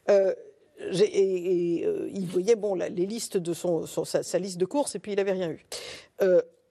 [0.10, 5.16] et, il voyait bon, les listes de son, sa, liste de courses et puis il
[5.16, 5.66] n'avait rien eu.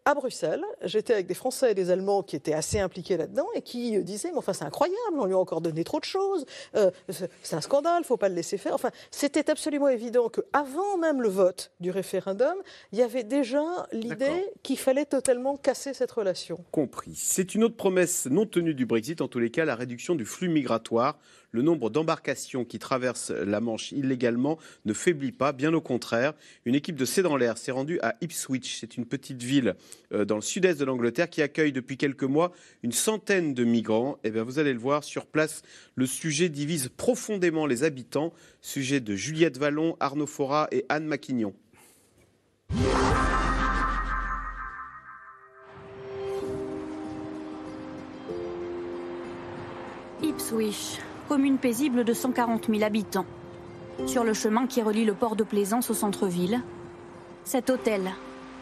[0.04, 3.62] À Bruxelles, j'étais avec des Français et des Allemands qui étaient assez impliqués là-dedans et
[3.62, 6.46] qui euh, disaient, mais enfin c'est incroyable, on lui a encore donné trop de choses,
[6.74, 8.74] euh, c'est un scandale, il ne faut pas le laisser faire.
[8.74, 12.54] Enfin, c'était absolument évident qu'avant même le vote du référendum,
[12.92, 16.64] il y avait déjà l'idée qu'il fallait totalement casser cette relation.
[16.70, 17.12] Compris.
[17.14, 20.24] C'est une autre promesse non tenue du Brexit, en tous les cas, la réduction du
[20.24, 21.18] flux migratoire
[21.52, 26.34] le nombre d'embarcations qui traversent la Manche illégalement ne faiblit pas, bien au contraire.
[26.64, 29.74] Une équipe de C dans l'air s'est rendue à Ipswich, c'est une petite ville
[30.12, 34.18] euh, dans le sud-est de l'Angleterre qui accueille depuis quelques mois une centaine de migrants.
[34.24, 35.62] Et eh bien, vous allez le voir, sur place,
[35.94, 38.32] le sujet divise profondément les habitants.
[38.60, 41.54] Sujet de Juliette Vallon, Arnaud Fora et Anne Maquignon.
[50.22, 51.00] Ipswich,
[51.30, 53.24] commune paisible de 140 000 habitants.
[54.06, 56.60] Sur le chemin qui relie le port de Plaisance au centre-ville,
[57.44, 58.10] cet hôtel,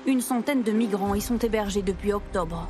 [0.04, 2.68] une centaine de migrants y sont hébergés depuis octobre.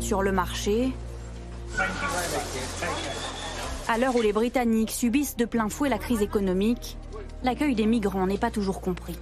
[0.00, 0.94] Sur le marché,
[3.86, 6.96] à l'heure où les Britanniques subissent de plein fouet la crise économique,
[7.42, 9.18] l'accueil des migrants n'est pas toujours compris.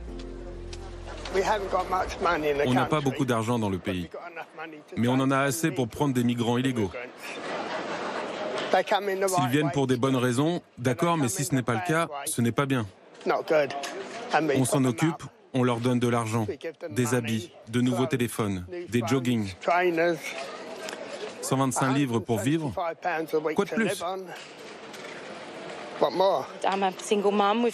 [2.65, 4.09] On n'a pas beaucoup d'argent dans le pays,
[4.97, 6.93] mais on en a assez pour prendre des migrants illégaux.
[9.29, 12.41] S'ils viennent pour des bonnes raisons, d'accord, mais si ce n'est pas le cas, ce
[12.41, 12.87] n'est pas bien.
[14.57, 15.23] On s'en occupe,
[15.55, 16.47] on leur donne de l'argent,
[16.91, 19.49] des habits, de nouveaux téléphones, des jogging.
[21.43, 22.73] 125 livres pour vivre.
[23.55, 24.03] Quoi de plus?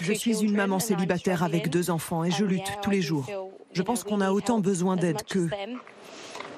[0.01, 3.27] je suis une maman célibataire avec deux enfants et je lutte tous les jours.
[3.73, 5.49] Je pense qu'on a autant besoin d'aide qu'eux.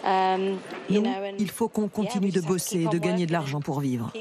[0.05, 0.59] Um,
[0.91, 1.03] Nous,
[1.39, 4.13] il faut qu'on continue de bosser et de gagner de l'argent pour vivre.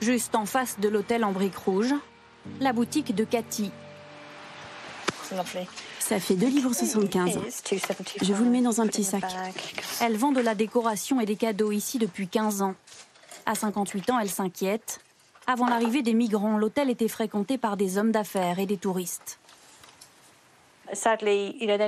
[0.00, 1.94] Juste en face de l'hôtel en briques rouges,
[2.60, 3.70] la boutique de Cathy.
[5.98, 7.38] Ça fait 2 livres 75.
[8.22, 9.24] Je vous le mets dans un petit sac.
[10.00, 12.74] Elle vend de la décoration et des cadeaux ici depuis 15 ans.
[13.46, 15.00] À 58 ans, elle s'inquiète.
[15.46, 19.38] Avant l'arrivée des migrants, l'hôtel était fréquenté par des hommes d'affaires et des touristes.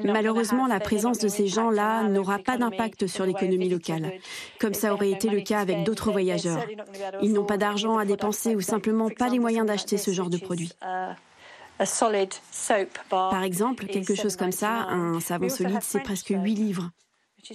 [0.04, 4.12] Malheureusement, la présence de ces gens-là n'aura pas d'impact sur l'économie locale,
[4.60, 6.64] comme ça aurait été le cas avec d'autres voyageurs.
[7.20, 10.38] Ils n'ont pas d'argent à dépenser ou simplement pas les moyens d'acheter ce genre de
[10.38, 10.72] produits.
[13.10, 16.90] Par exemple, quelque chose comme ça, un savon solide, c'est presque 8 livres.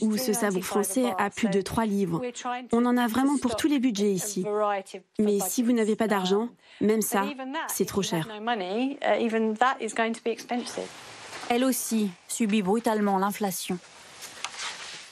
[0.01, 2.21] Ou ce savon français a plus de 3 livres.
[2.73, 4.45] On en a vraiment pour tous les budgets ici.
[5.17, 6.49] Mais si vous n'avez pas d'argent,
[6.81, 7.23] même ça,
[7.69, 8.27] c'est trop cher.
[11.49, 13.77] Elle aussi subit brutalement l'inflation.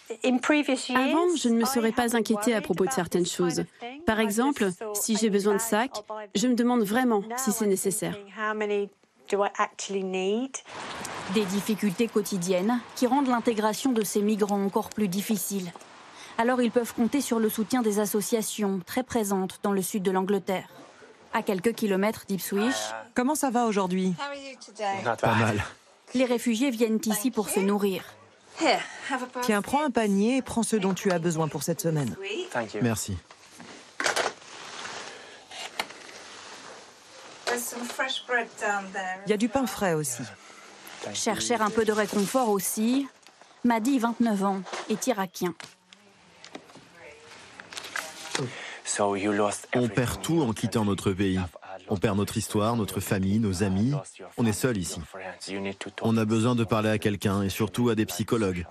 [0.10, 3.64] Avant, je ne me serais pas inquiétée à propos de certaines choses.
[4.06, 6.04] Par exemple, si j'ai besoin de sacs,
[6.36, 8.16] je me demande vraiment si c'est nécessaire.
[11.34, 15.72] Des difficultés quotidiennes qui rendent l'intégration de ces migrants encore plus difficile.
[16.38, 20.12] Alors ils peuvent compter sur le soutien des associations très présentes dans le sud de
[20.12, 20.68] l'Angleterre.
[21.34, 22.76] À quelques kilomètres d'Ipswich.
[23.16, 24.14] Comment ça va aujourd'hui?
[25.20, 25.64] Pas mal.
[26.14, 28.04] Les réfugiés viennent ici pour se nourrir.
[29.42, 32.16] Tiens, prends un panier et prends ce dont tu as besoin pour cette semaine.
[32.82, 33.18] Merci.
[39.26, 40.24] Il y a du pain frais aussi.
[41.14, 43.08] Chercher un peu de réconfort aussi.
[43.64, 45.54] Madi, 29 ans, est irakien.
[49.76, 51.40] On perd tout en quittant notre pays.
[51.90, 53.94] On perd notre histoire, notre famille, nos amis.
[54.38, 55.00] On est seul ici.
[56.02, 58.66] On a besoin de parler à quelqu'un et surtout à des psychologues.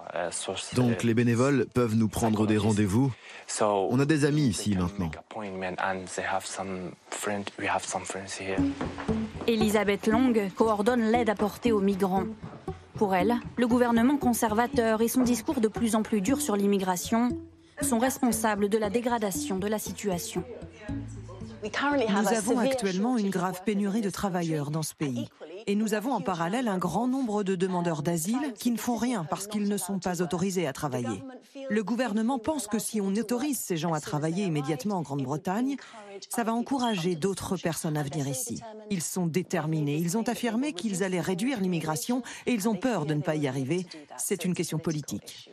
[0.75, 3.13] Donc les bénévoles peuvent nous prendre des rendez-vous.
[3.61, 5.11] On a des amis ici maintenant.
[9.47, 12.25] Elisabeth Long coordonne l'aide apportée aux migrants.
[12.95, 17.31] Pour elle, le gouvernement conservateur et son discours de plus en plus dur sur l'immigration
[17.83, 20.45] sont responsables de la dégradation de la situation.
[21.65, 25.29] Nous avons actuellement une grave pénurie de travailleurs dans ce pays.
[25.67, 29.25] Et nous avons en parallèle un grand nombre de demandeurs d'asile qui ne font rien
[29.25, 31.23] parce qu'ils ne sont pas autorisés à travailler.
[31.71, 35.77] Le gouvernement pense que si on autorise ces gens à travailler immédiatement en Grande-Bretagne,
[36.29, 38.61] ça va encourager d'autres personnes à venir ici.
[38.91, 39.97] Ils sont déterminés.
[39.97, 43.49] Ils ont affirmé qu'ils allaient réduire l'immigration et ils ont peur de ne pas y
[43.49, 43.87] arriver.
[44.19, 45.51] C'est une question politique.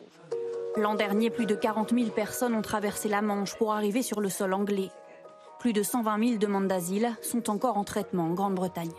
[0.77, 4.29] L'an dernier, plus de 40 000 personnes ont traversé la Manche pour arriver sur le
[4.29, 4.89] sol anglais.
[5.61, 8.89] Plus de 120 000 demandes d'asile sont encore en traitement en Grande-Bretagne.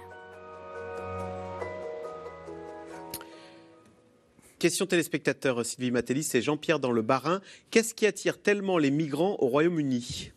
[4.60, 7.40] Question téléspectateur Sylvie Matellis et Jean-Pierre dans le Barin.
[7.72, 10.30] Qu'est-ce qui attire tellement les migrants au Royaume-Uni?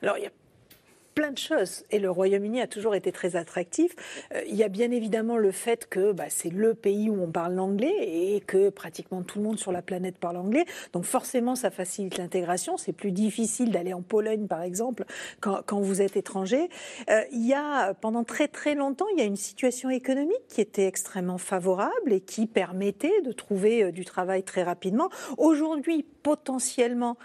[0.00, 0.30] Alors, il y a
[1.18, 1.82] plein de choses.
[1.90, 3.96] Et le Royaume-Uni a toujours été très attractif.
[4.32, 7.26] Euh, il y a bien évidemment le fait que bah, c'est le pays où on
[7.26, 10.64] parle l'anglais et que pratiquement tout le monde sur la planète parle anglais.
[10.92, 12.76] Donc forcément, ça facilite l'intégration.
[12.76, 15.06] C'est plus difficile d'aller en Pologne, par exemple,
[15.40, 16.68] quand, quand vous êtes étranger.
[17.10, 20.60] Euh, il y a, pendant très très longtemps, il y a une situation économique qui
[20.60, 25.10] était extrêmement favorable et qui permettait de trouver euh, du travail très rapidement.
[25.36, 27.16] Aujourd'hui, potentiellement,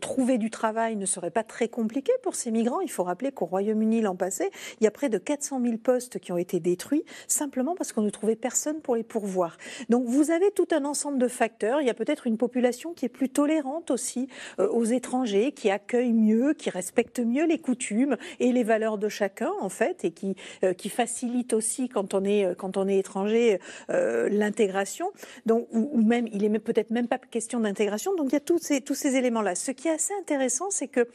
[0.00, 2.80] trouver du travail ne serait pas très compliqué pour ces migrants.
[2.80, 6.18] Il faut rappeler qu'au Royaume-Uni l'an passé, il y a près de 400 000 postes
[6.18, 9.56] qui ont été détruits simplement parce qu'on ne trouvait personne pour les pourvoir.
[9.88, 11.80] Donc vous avez tout un ensemble de facteurs.
[11.80, 14.26] Il y a peut-être une population qui est plus tolérante aussi
[14.58, 19.08] euh, aux étrangers, qui accueille mieux, qui respecte mieux les coutumes et les valeurs de
[19.08, 20.34] chacun en fait, et qui,
[20.64, 25.12] euh, facilite aussi quand on est, étranger euh, l'intégration.
[25.46, 28.16] Donc ou, même il est peut-être même pas question d'intégration.
[28.16, 30.70] Donc il y a tous ces, tous ces éléments là ce qui est assez intéressant,
[30.70, 31.08] c'est que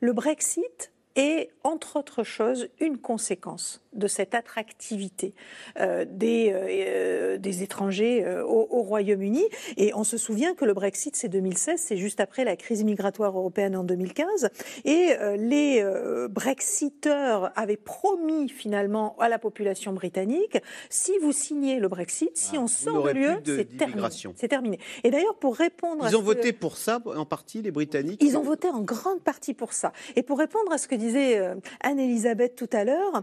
[0.00, 5.34] le Brexit est, entre autres choses, une conséquence de cette attractivité
[5.78, 9.44] euh, des, euh, euh, des étrangers au, Royaume-Uni.
[9.76, 13.36] Et on se souvient que le Brexit, c'est 2016, c'est juste après la crise migratoire
[13.36, 14.48] européenne en 2015.
[14.84, 15.84] Et les
[16.28, 20.58] Brexiteurs avaient promis finalement à la population britannique,
[20.90, 24.08] si vous signez le Brexit, si ah, on sort de l'UE, c'est terminé.
[24.36, 24.78] C'est terminé.
[25.04, 28.42] Et d'ailleurs, pour répondre Ils ont voté pour ça, en partie, les Britanniques Ils ont
[28.42, 29.92] voté en grande partie pour ça.
[30.16, 31.40] Et pour répondre à ce que disait
[31.80, 33.22] Anne-Elisabeth tout à l'heure,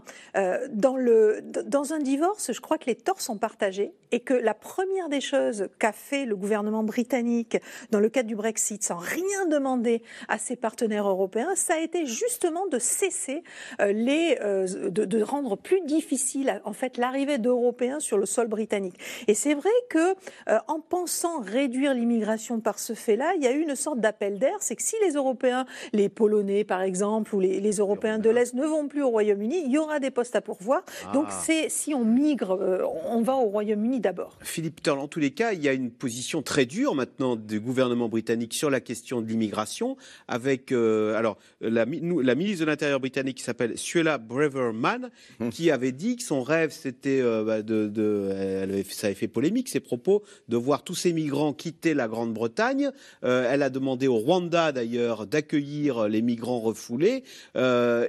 [0.70, 4.54] dans, le, dans un divorce, je crois que les torts sont partagés et que la
[4.54, 7.58] première des choses qu'a fait le gouvernement britannique
[7.90, 12.06] dans le cadre du Brexit, sans rien demander à ses partenaires européens, ça a été
[12.06, 13.42] justement de cesser
[13.80, 18.98] euh, les, euh, de, rendre plus difficile en fait l'arrivée d'Européens sur le sol britannique.
[19.28, 20.14] Et c'est vrai que
[20.48, 24.38] euh, en pensant réduire l'immigration par ce fait-là, il y a eu une sorte d'appel
[24.38, 28.54] d'air, c'est que si les Européens, les Polonais par exemple, ou les Européens de l'Est
[28.54, 30.82] ne vont plus au Royaume-Uni, il y aura des postes à pourvoir.
[31.12, 31.42] Donc ah.
[31.44, 32.58] c'est si on migre,
[33.06, 34.38] on va au Royaume-Uni d'abord.
[34.42, 37.60] Philippe Turl, en tous les cas, il y a une position très dure maintenant du
[37.60, 39.96] gouvernement britannique sur la question de l'immigration,
[40.28, 45.10] avec euh, alors la, la, ministre de l'Intérieur britannique qui s'appelle Suella Braverman,
[45.40, 45.50] hum.
[45.50, 49.80] qui avait dit que son rêve c'était euh, bah, de, ça avait fait polémique ses
[49.80, 52.90] propos, de voir tous ces migrants quitter la Grande-Bretagne.
[53.24, 57.24] Euh, elle a demandé au Rwanda d'ailleurs d'accueillir les migrants refoulés.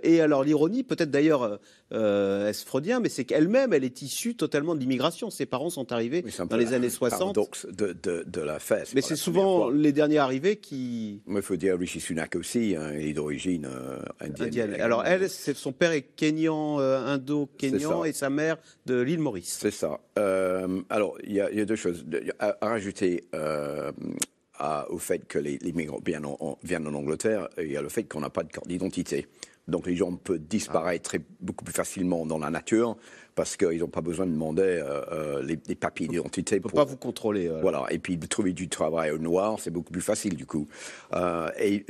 [0.04, 1.60] Et alors l'ironie, peut-être d'ailleurs
[1.94, 5.30] euh, est freudien, mais c'est qu'elle-même, elle est issue totalement de l'immigration.
[5.30, 7.36] Ses parents sont arrivés dans les années 60.
[7.68, 8.92] De, de, de la fête.
[8.96, 11.22] Mais c'est souvent les derniers arrivés qui.
[11.28, 14.76] Il faut dire Rishi Sunak aussi, hein, il est d'origine euh, indienne.
[14.80, 19.58] Alors elle, son père est kényan, euh, indo-kényan, et sa mère de l'île Maurice.
[19.60, 20.00] C'est ça.
[20.90, 22.06] alors il y, a deux choses
[22.40, 23.26] à, rajouter.
[24.90, 28.44] Au fait que les, migrants viennent en, Angleterre, y a le fait qu'on n'a pas
[28.44, 29.28] de carte d'identité.
[29.68, 32.98] Donc les gens peuvent disparaître beaucoup plus facilement dans la nature
[33.36, 36.60] parce qu'ils n'ont pas besoin de demander euh, euh, les, papiers d'identité.
[36.60, 37.48] Pour pas vous contrôler.
[37.48, 37.60] Euh.
[37.62, 40.68] Voilà, et puis de trouver du travail au noir, c'est beaucoup plus facile du coup.
[41.60, 41.86] et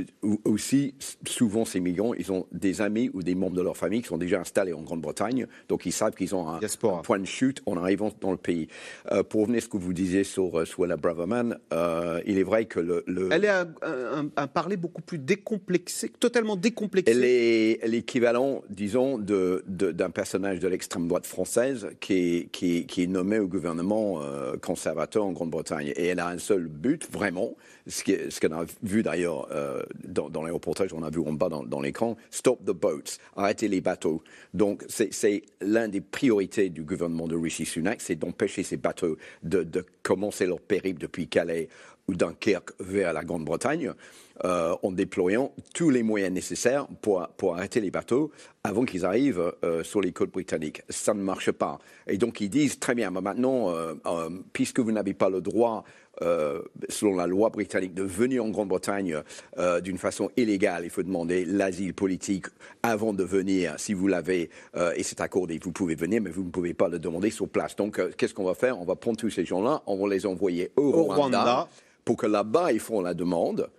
[0.45, 0.95] aussi,
[1.27, 4.17] souvent ces migrants, ils ont des amis ou des membres de leur famille qui sont
[4.17, 6.59] déjà installés en Grande-Bretagne, donc ils savent qu'ils ont un,
[7.03, 8.67] point de chute en arrivant dans le pays.
[9.29, 11.57] pour revenir à ce que vous disiez sur Swella Braverman,
[12.25, 13.29] il est vrai que le...
[13.31, 17.11] Elle est un, un, parler beaucoup plus décomplexé, totalement décomplexé.
[17.11, 23.39] Elle est l'équivalent, disons, d'un de, personnage de l'extrême droite française qui est, qui, nommée
[23.39, 25.93] au gouvernement euh, conservateur en Grande-Bretagne.
[25.95, 27.55] Et elle a un seul but, vraiment,
[27.87, 31.49] ce qu'on ce a vu d'ailleurs euh, dans, les reportages, on a vu en bas
[31.49, 34.23] dans, l'écran, Stop the boats, arrêter les bateaux.
[34.53, 39.63] Donc c'est l'un des priorités du gouvernement de Rishi Sunak, c'est d'empêcher ces bateaux de,
[39.63, 41.69] de commencer leur périple depuis Calais
[42.07, 43.93] ou Dunkerque vers la Grande-Bretagne.
[44.43, 48.31] Euh, en déployant tous les moyens nécessaires pour, pour arrêter les bateaux
[48.63, 50.81] avant qu'ils arrivent euh, sur les côtes britanniques.
[50.89, 51.77] Ça ne marche pas.
[52.07, 53.93] Et donc ils disent très bien, maintenant, euh,
[54.51, 55.83] puisque vous n'avez pas le droit
[56.89, 59.23] selon la loi britannique, de venir en Grande-Bretagne
[59.81, 60.83] d'une façon illégale.
[60.83, 62.45] Il faut demander l'asile politique
[62.83, 63.73] avant de venir.
[63.79, 64.51] Si vous l'avez
[64.95, 67.75] et c'est accordé, vous pouvez venir, mais vous ne pouvez pas le demander sur place.
[67.75, 68.79] Donc, qu'est-ce qu'on va faire?
[68.79, 71.67] On va prendre tous ces gens-là, on va les envoyer au, Rwanda,
[72.05, 73.71] pour que là-bas, ils font la demande.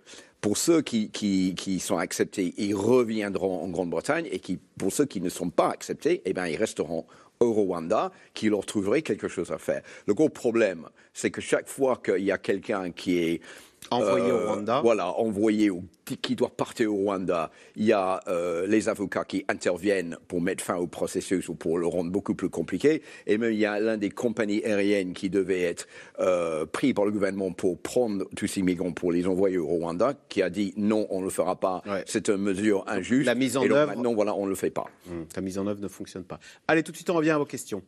[0.43, 5.21] Pour ceux qui, qui, sont acceptés, ils reviendront en Grande-Bretagne et qui, pour ceux qui
[5.21, 7.05] ne sont pas acceptés, eh bien, ils resteront
[7.39, 9.81] au Rwanda, qui leur trouverait quelque chose à faire.
[10.05, 13.41] Le gros problème, c'est que chaque fois qu'il y a quelqu'un qui est
[13.91, 14.81] Envoyé au Rwanda.
[14.81, 15.83] Voilà, envoyé au,
[16.21, 17.51] qui doit partir au Rwanda.
[17.75, 18.19] Il y a
[18.67, 22.49] les avocats qui interviennent pour mettre fin au processus ou pour le rendre beaucoup plus
[22.49, 23.01] compliqué.
[23.27, 25.87] Et même il y a l'un des compagnies aériennes qui devait être
[26.71, 30.41] pris par le gouvernement pour prendre tous ces migrants pour les envoyer au Rwanda, qui
[30.41, 31.81] a dit non, on ne le fera pas.
[32.05, 33.25] C'est une mesure injuste.
[33.25, 33.93] La mise en œuvre.
[33.93, 34.85] Maintenant, voilà, on ne le fait pas.
[35.09, 36.39] Hum, la mise en œuvre ne fonctionne pas.
[36.67, 37.81] Allez, tout de suite, on revient à vos questions.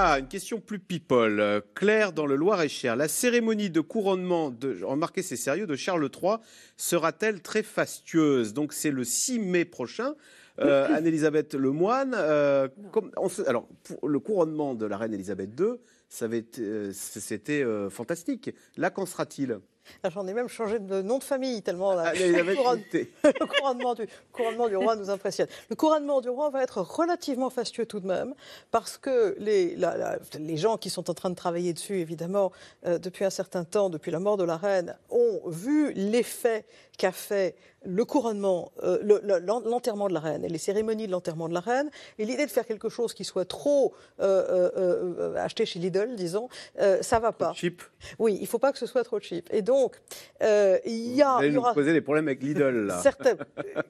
[0.00, 1.40] Ah, une question plus people.
[1.40, 6.08] Euh, Claire, dans le Loir-et-Cher, la cérémonie de couronnement, de, remarquez c'est sérieux, de Charles
[6.14, 6.36] III
[6.76, 8.54] sera-t-elle très fastueuse?
[8.54, 10.14] Donc c'est le 6 mai prochain.
[10.60, 13.10] Euh, Anne-Elisabeth Lemoine, euh, comme,
[13.48, 15.72] alors pour le couronnement de la reine Elisabeth II,
[16.08, 18.54] c'était euh, fantastique.
[18.76, 19.58] Là, qu'en sera-t-il?
[20.10, 24.76] J'en ai même changé de nom de famille tellement ah, le, couronnement du, couronnement du
[24.76, 25.48] roi nous impressionne.
[25.70, 28.34] Le couronnement du roi va être relativement fastueux tout de même
[28.70, 29.76] parce que les,
[30.38, 32.52] les gens qui sont en train de travailler dessus, évidemment,
[32.86, 36.64] euh, depuis un certain temps, depuis la mort de la reine, ont vu l'effet
[36.96, 37.54] qu'a fait
[37.84, 38.98] le couronnement, euh,
[39.64, 42.50] l'enterrement de la reine et les cérémonies de l'enterrement de la reine, et l'idée de
[42.50, 46.48] faire quelque chose qui soit trop euh, euh, acheté chez Lidl, disons,
[47.00, 47.52] ça va pas.
[47.54, 47.82] Cheap.
[48.18, 49.48] Oui, il faut pas que ce soit trop cheap.
[49.52, 50.00] Et donc,
[50.40, 51.34] il y a.
[51.34, 52.98] Vous allez il y nous poser des problèmes avec Lidl là.
[53.02, 53.36] Certains.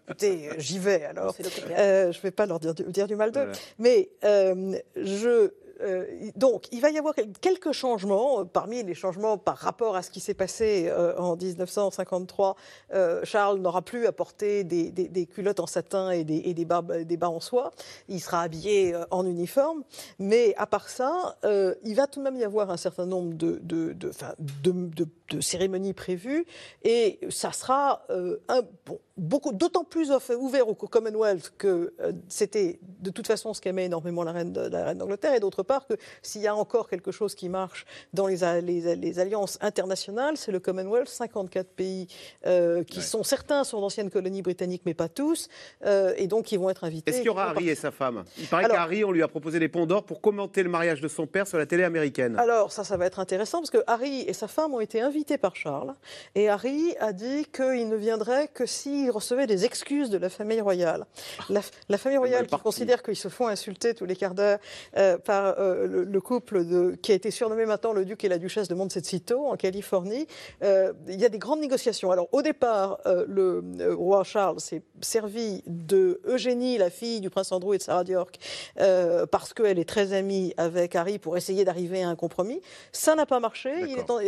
[0.06, 1.34] Écoutez, j'y vais alors.
[1.38, 6.06] je vais pas leur dire, dire du mal d'eux, mais je euh,
[6.36, 8.44] donc, il va y avoir quelques changements.
[8.44, 12.56] Parmi les changements par rapport à ce qui s'est passé euh, en 1953,
[12.94, 17.40] euh, Charles n'aura plus à porter des, culottes en satin et, des, des, bas, en
[17.40, 17.72] soie.
[18.08, 19.82] Il sera habillé en uniforme.
[20.18, 21.36] Mais à part ça,
[21.84, 26.46] il va tout de même y avoir un certain nombre de, de cérémonies prévues.
[26.82, 33.10] Et ça sera un, bon, beaucoup, d'autant plus ouvert au Commonwealth que euh, c'était de
[33.10, 36.54] toute façon ce qu'aimait énormément la reine, d'Angleterre, et d'autre part que s'il y a
[36.54, 42.06] encore quelque chose qui marche dans les, les, alliances internationales, c'est le Commonwealth, 54 pays
[42.46, 45.48] euh, qui sont, certains sont d'anciennes colonies britanniques, mais pas tous,
[45.84, 47.10] euh, et donc ils vont être invités.
[47.10, 48.24] Est-ce qu'il y aura Harry et sa femme?
[48.38, 51.08] Il paraît qu'Harry, on lui a proposé des ponts d'or pour commenter le mariage de
[51.08, 52.36] son père sur la télé américaine.
[52.38, 55.38] Alors ça, ça va être intéressant, parce que Harry et sa femme ont été invités
[55.38, 55.94] par Charles,
[56.34, 60.28] et Harry a dit qu'il ne viendrait que si il recevait des excuses de la
[60.28, 61.06] famille royale.
[61.48, 64.58] La, famille royale qui considère qu'ils se font insulter tous les quarts d'heure
[64.96, 68.38] euh, par euh, le, couple de, qui a été surnommé maintenant le duc et la
[68.38, 70.26] duchesse de Montecito en Californie.
[70.62, 72.10] Euh, il y a des grandes négociations.
[72.10, 73.62] Alors au départ, le
[73.94, 78.38] roi Charles s'est servi de Eugénie, la fille du prince Andrew et de Sarah d'York,
[79.30, 82.60] parce qu'elle est très amie avec Harry pour essayer d'arriver à un compromis.
[82.92, 83.70] Ça n'a pas marché.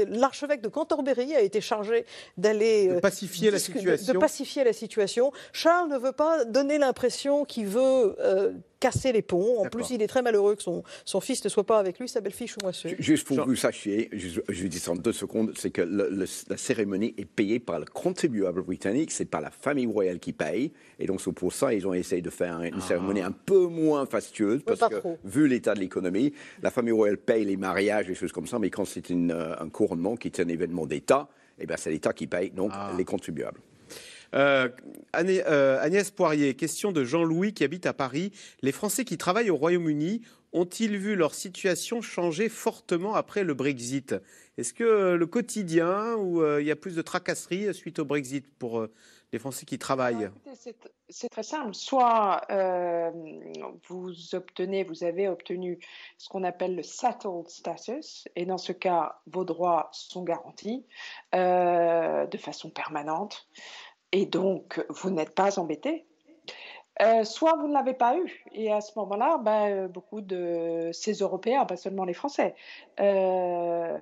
[0.09, 2.07] L'archevêque de Canterbury a été chargé
[2.39, 4.70] d'aller pacifier la situation.
[4.71, 9.59] La situation Charles ne veut pas donner l'impression qu'il veut euh, casser les ponts.
[9.59, 12.09] En plus, il est très malheureux que son, son fils ne soit pas avec lui,
[12.09, 12.95] sa belle-fille Choumoisseux.
[13.01, 16.57] Juste pour que vous sachiez, je, je dis ça en deux secondes, c'est que la
[16.57, 20.71] cérémonie est payée par le contribuable britannique, c'est pas la famille royale qui paye.
[21.01, 22.81] Et donc, c'est pour ça ils ont essayé de faire une ah.
[22.81, 27.45] cérémonie un peu moins fastueuse, parce que, vu l'état de l'économie, la famille royale paye
[27.45, 30.47] les mariages, et choses comme ça, mais quand c'est euh, un couronnement qui est un
[30.47, 32.93] événement d'État, eh ben, c'est l'État qui paye, donc ah.
[32.97, 33.61] les contribuables.
[34.35, 34.69] Euh,
[35.17, 38.33] euh, Agnès Poirier, question de Jean-Louis qui habite à Paris.
[38.63, 40.23] Les Français qui travaillent au Royaume-Uni
[40.53, 44.15] ont-ils vu leur situation changer fortement après le Brexit?
[44.59, 48.47] Est-ce que euh, le quotidien, ou il y a plus de tracasseries suite au Brexit
[48.59, 48.87] pour
[49.33, 50.31] les Français qui travaillent?
[51.09, 51.75] C'est très simple.
[51.75, 52.43] Soit
[53.89, 55.79] vous obtenez, vous avez obtenu
[56.19, 60.85] ce qu'on appelle le settled status, et dans ce cas, vos droits sont garantis
[61.33, 63.47] de façon permanente
[64.13, 66.07] et donc vous n'êtes pas embêté.
[67.01, 70.91] Euh, soit vous ne l'avez pas eu, et à ce moment-là, ben, euh, beaucoup de
[70.93, 72.55] ces Européens, pas seulement les Français,
[73.01, 73.97] euh,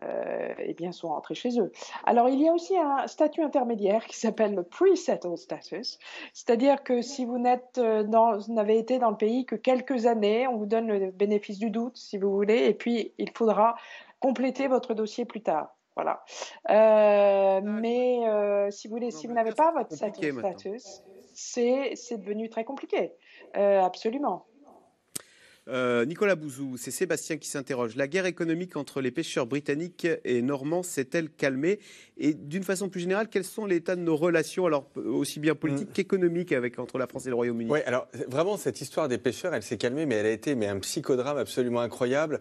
[0.58, 1.70] eh bien, sont rentrés chez eux.
[2.04, 6.00] Alors, il y a aussi un statut intermédiaire qui s'appelle le pre-settled status,
[6.32, 10.88] c'est-à-dire que si vous n'avez été dans le pays que quelques années, on vous donne
[10.88, 13.76] le bénéfice du doute, si vous voulez, et puis il faudra
[14.18, 15.77] compléter votre dossier plus tard.
[15.98, 16.22] Voilà.
[16.70, 21.02] Euh, mais euh, si vous, voulez, si vous n'avez pas votre status,
[21.34, 23.10] c'est devenu très compliqué.
[23.56, 24.46] Euh, absolument.
[26.06, 27.94] Nicolas Bouzou, c'est Sébastien qui s'interroge.
[27.94, 31.78] La guerre économique entre les pêcheurs britanniques et normands s'est-elle calmée?
[32.16, 35.90] Et d'une façon plus générale, quels sont l'état de nos relations, alors aussi bien politiques
[35.90, 35.92] mm.
[35.92, 37.70] qu'économiques, avec entre la France et le Royaume-Uni?
[37.70, 40.68] Oui, alors vraiment cette histoire des pêcheurs, elle s'est calmée, mais elle a été mais
[40.68, 42.40] un psychodrame absolument incroyable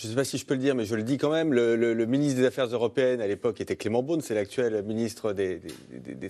[0.00, 1.52] je ne sais pas si je peux le dire, mais je le dis quand même,
[1.52, 5.60] le, ministre des Affaires européennes à l'époque était Clément Beaune, c'est l'actuel ministre des,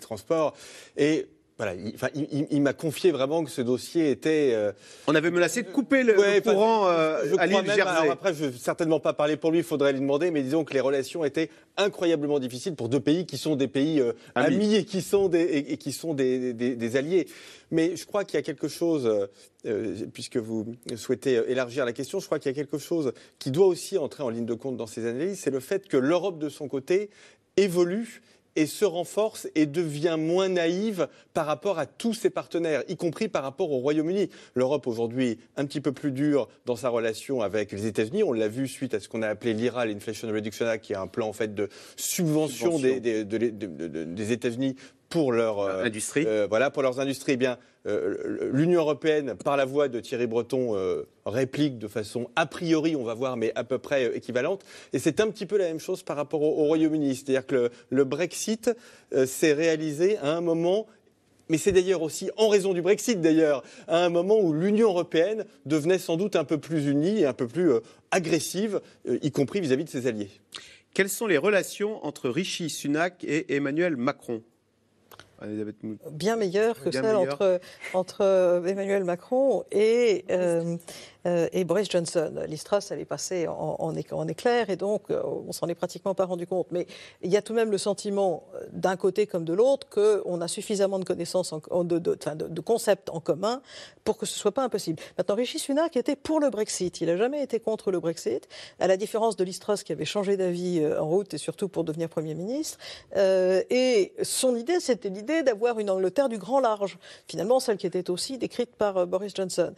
[0.00, 0.54] Transports.
[0.96, 1.26] Et
[1.60, 1.74] voilà,
[2.14, 4.52] il, m'a confié vraiment que ce dossier était.
[4.54, 4.72] Euh,
[5.06, 8.08] On avait menacé de couper le, courant euh, à l'île Jersey.
[8.08, 10.64] après, je ne vais certainement pas parler pour lui, il faudrait lui demander, mais disons
[10.64, 14.74] que les relations étaient incroyablement difficiles pour deux pays qui sont des pays euh, amis.
[14.74, 17.26] et qui sont des, et, qui sont des, des, alliés.
[17.70, 19.28] Mais je crois qu'il y a quelque chose,
[20.14, 20.64] puisque vous
[20.96, 24.22] souhaitez élargir la question, je crois qu'il y a quelque chose qui doit aussi entrer
[24.22, 27.10] en ligne de compte dans ces analyses, c'est le fait que l'Europe de son côté
[27.58, 28.22] évolue
[28.56, 33.28] et se renforce et devient moins naïve par rapport à tous ses partenaires, y compris
[33.28, 34.28] par rapport au Royaume-Uni.
[34.54, 38.22] L'Europe aujourd'hui un petit peu plus dure dans sa relation avec les États-Unis.
[38.22, 40.96] On l'a vu suite à ce qu'on a appelé l'IRA, l'Inflation Reduction Act, qui est
[40.96, 44.76] un plan en fait de subvention, des, des États-Unis
[45.10, 46.24] pour leur euh, industrie.
[46.26, 47.32] Euh, voilà, pour leurs industries.
[47.32, 50.76] Eh bien, euh, l'Union européenne, par la voix de Thierry Breton,
[51.26, 54.64] réplique de façon a priori, on va voir, mais à peu près équivalente.
[54.94, 57.16] Et c'est un petit peu la même chose par rapport au, Royaume-Uni.
[57.16, 58.70] C'est-à-dire que le, Brexit
[59.26, 60.86] s'est réalisé à un moment
[61.48, 65.44] mais c'est d'ailleurs aussi en raison du Brexit d'ailleurs, à un moment où l'Union européenne
[65.66, 67.72] devenait sans doute un peu plus unie et un peu plus
[68.12, 68.80] agressive,
[69.20, 70.30] y compris vis à -vis de ses alliés.
[70.94, 74.42] Quelles sont les relations entre Rishi Sunak et Emmanuel Macron?
[76.10, 77.60] Bien meilleure que celle entre,
[77.94, 80.76] entre Emmanuel Macron et, euh,
[81.24, 82.32] et Boris Johnson.
[82.46, 86.46] L'Istras, est passée en, en, éclair et donc euh, on s'en est pratiquement pas rendu
[86.46, 86.68] compte.
[86.70, 86.86] Mais
[87.22, 90.40] il y a tout de même le sentiment, euh, d'un côté comme de l'autre, qu'on
[90.40, 93.62] a suffisamment de connaissances, de, concepts en commun
[94.04, 95.00] pour que ce soit pas impossible.
[95.18, 97.00] Maintenant, Rishi Sunak était pour le Brexit.
[97.00, 98.48] Il n'a jamais été contre le Brexit,
[98.78, 102.08] à la différence de l'Istras qui avait changé d'avis en route et surtout pour devenir
[102.08, 102.78] Premier ministre.
[103.16, 106.98] Euh, et son idée, c'était l'idée d'avoir une Angleterre du grand large.
[107.28, 109.74] Finalement, celle qui était aussi décrite par Boris Johnson.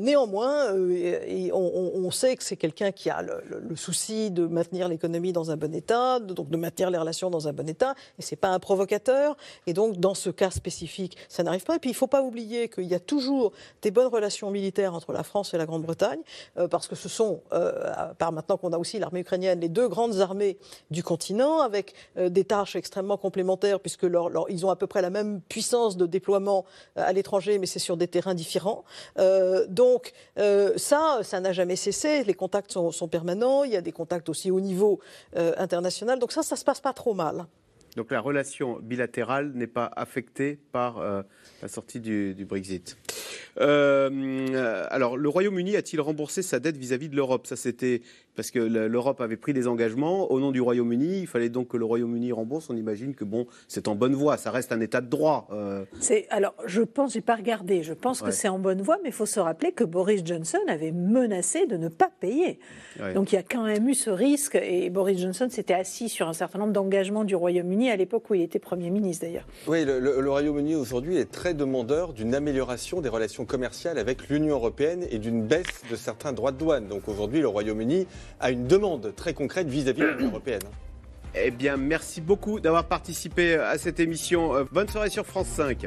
[0.00, 5.50] néanmoins, et on, sait que c'est quelqu'un qui a le, souci de maintenir l'économie dans
[5.50, 8.36] un bon état, de, donc de maintenir les relations dans un bon état, et c'est
[8.36, 9.36] pas un provocateur.
[9.66, 11.76] Et donc, dans ce cas spécifique, ça n'arrive pas.
[11.76, 15.12] Et puis, il faut pas oublier qu'il y a toujours des bonnes relations militaires entre
[15.12, 16.20] la France et la Grande-Bretagne,
[16.58, 19.68] euh, parce que ce sont, euh, à part maintenant qu'on a aussi l'armée ukrainienne, les
[19.68, 20.58] deux grandes armées
[20.90, 24.06] du continent, avec euh, des tâches extrêmement complémentaires, puisque
[24.48, 26.64] ils ont à peu près la même puissance de déploiement
[26.96, 28.84] à l'étranger, mais c'est sur des terrains différents.
[29.68, 30.12] donc,
[30.76, 32.24] ça, ça n'a jamais cessé.
[32.24, 33.64] Les contacts sont, permanents.
[33.64, 35.00] Il y a des contacts aussi au niveau
[35.36, 36.18] euh, international.
[36.18, 37.46] Donc ça, ça se passe pas trop mal.
[37.96, 41.22] Donc la relation bilatérale n'est pas affectée par euh,
[41.62, 42.98] la sortie du, Brexit.
[43.58, 47.46] Euh, alors, le Royaume-Uni a-t-il remboursé sa dette vis-à-vis de l'Europe?
[47.46, 48.02] Ça, c'était
[48.36, 51.20] parce que l'Europe avait pris des engagements au nom du Royaume-Uni.
[51.20, 52.68] Il fallait donc que le Royaume-Uni rembourse.
[52.70, 54.36] On imagine que bon, c'est en bonne voie.
[54.36, 55.48] Ça reste un État de droit.
[55.52, 55.84] Euh.
[56.00, 57.82] C'est alors, je pense, j'ai pas regardé.
[57.82, 60.58] Je pense que c'est en bonne voie, mais il faut se rappeler que Boris Johnson
[60.68, 62.60] avait menacé de ne pas payer.
[63.14, 64.54] Donc il y a quand même eu ce risque.
[64.54, 68.34] Et Boris Johnson s'était assis sur un certain nombre d'engagements du Royaume-Uni à l'époque où
[68.34, 69.46] il était Premier ministre, d'ailleurs.
[69.66, 75.06] Oui, le Royaume-Uni aujourd'hui est très demandeur d'une amélioration des relations commerciales avec l'Union européenne
[75.10, 76.86] et d'une baisse de certains droits de douane.
[76.88, 78.06] Donc aujourd'hui, le Royaume-Uni
[78.40, 80.62] a une demande très concrète vis-à-vis de l'Union européenne.
[81.34, 84.54] Eh bien, merci beaucoup d'avoir participé à cette émission.
[84.54, 85.86] Euh, bonne soirée sur France 5.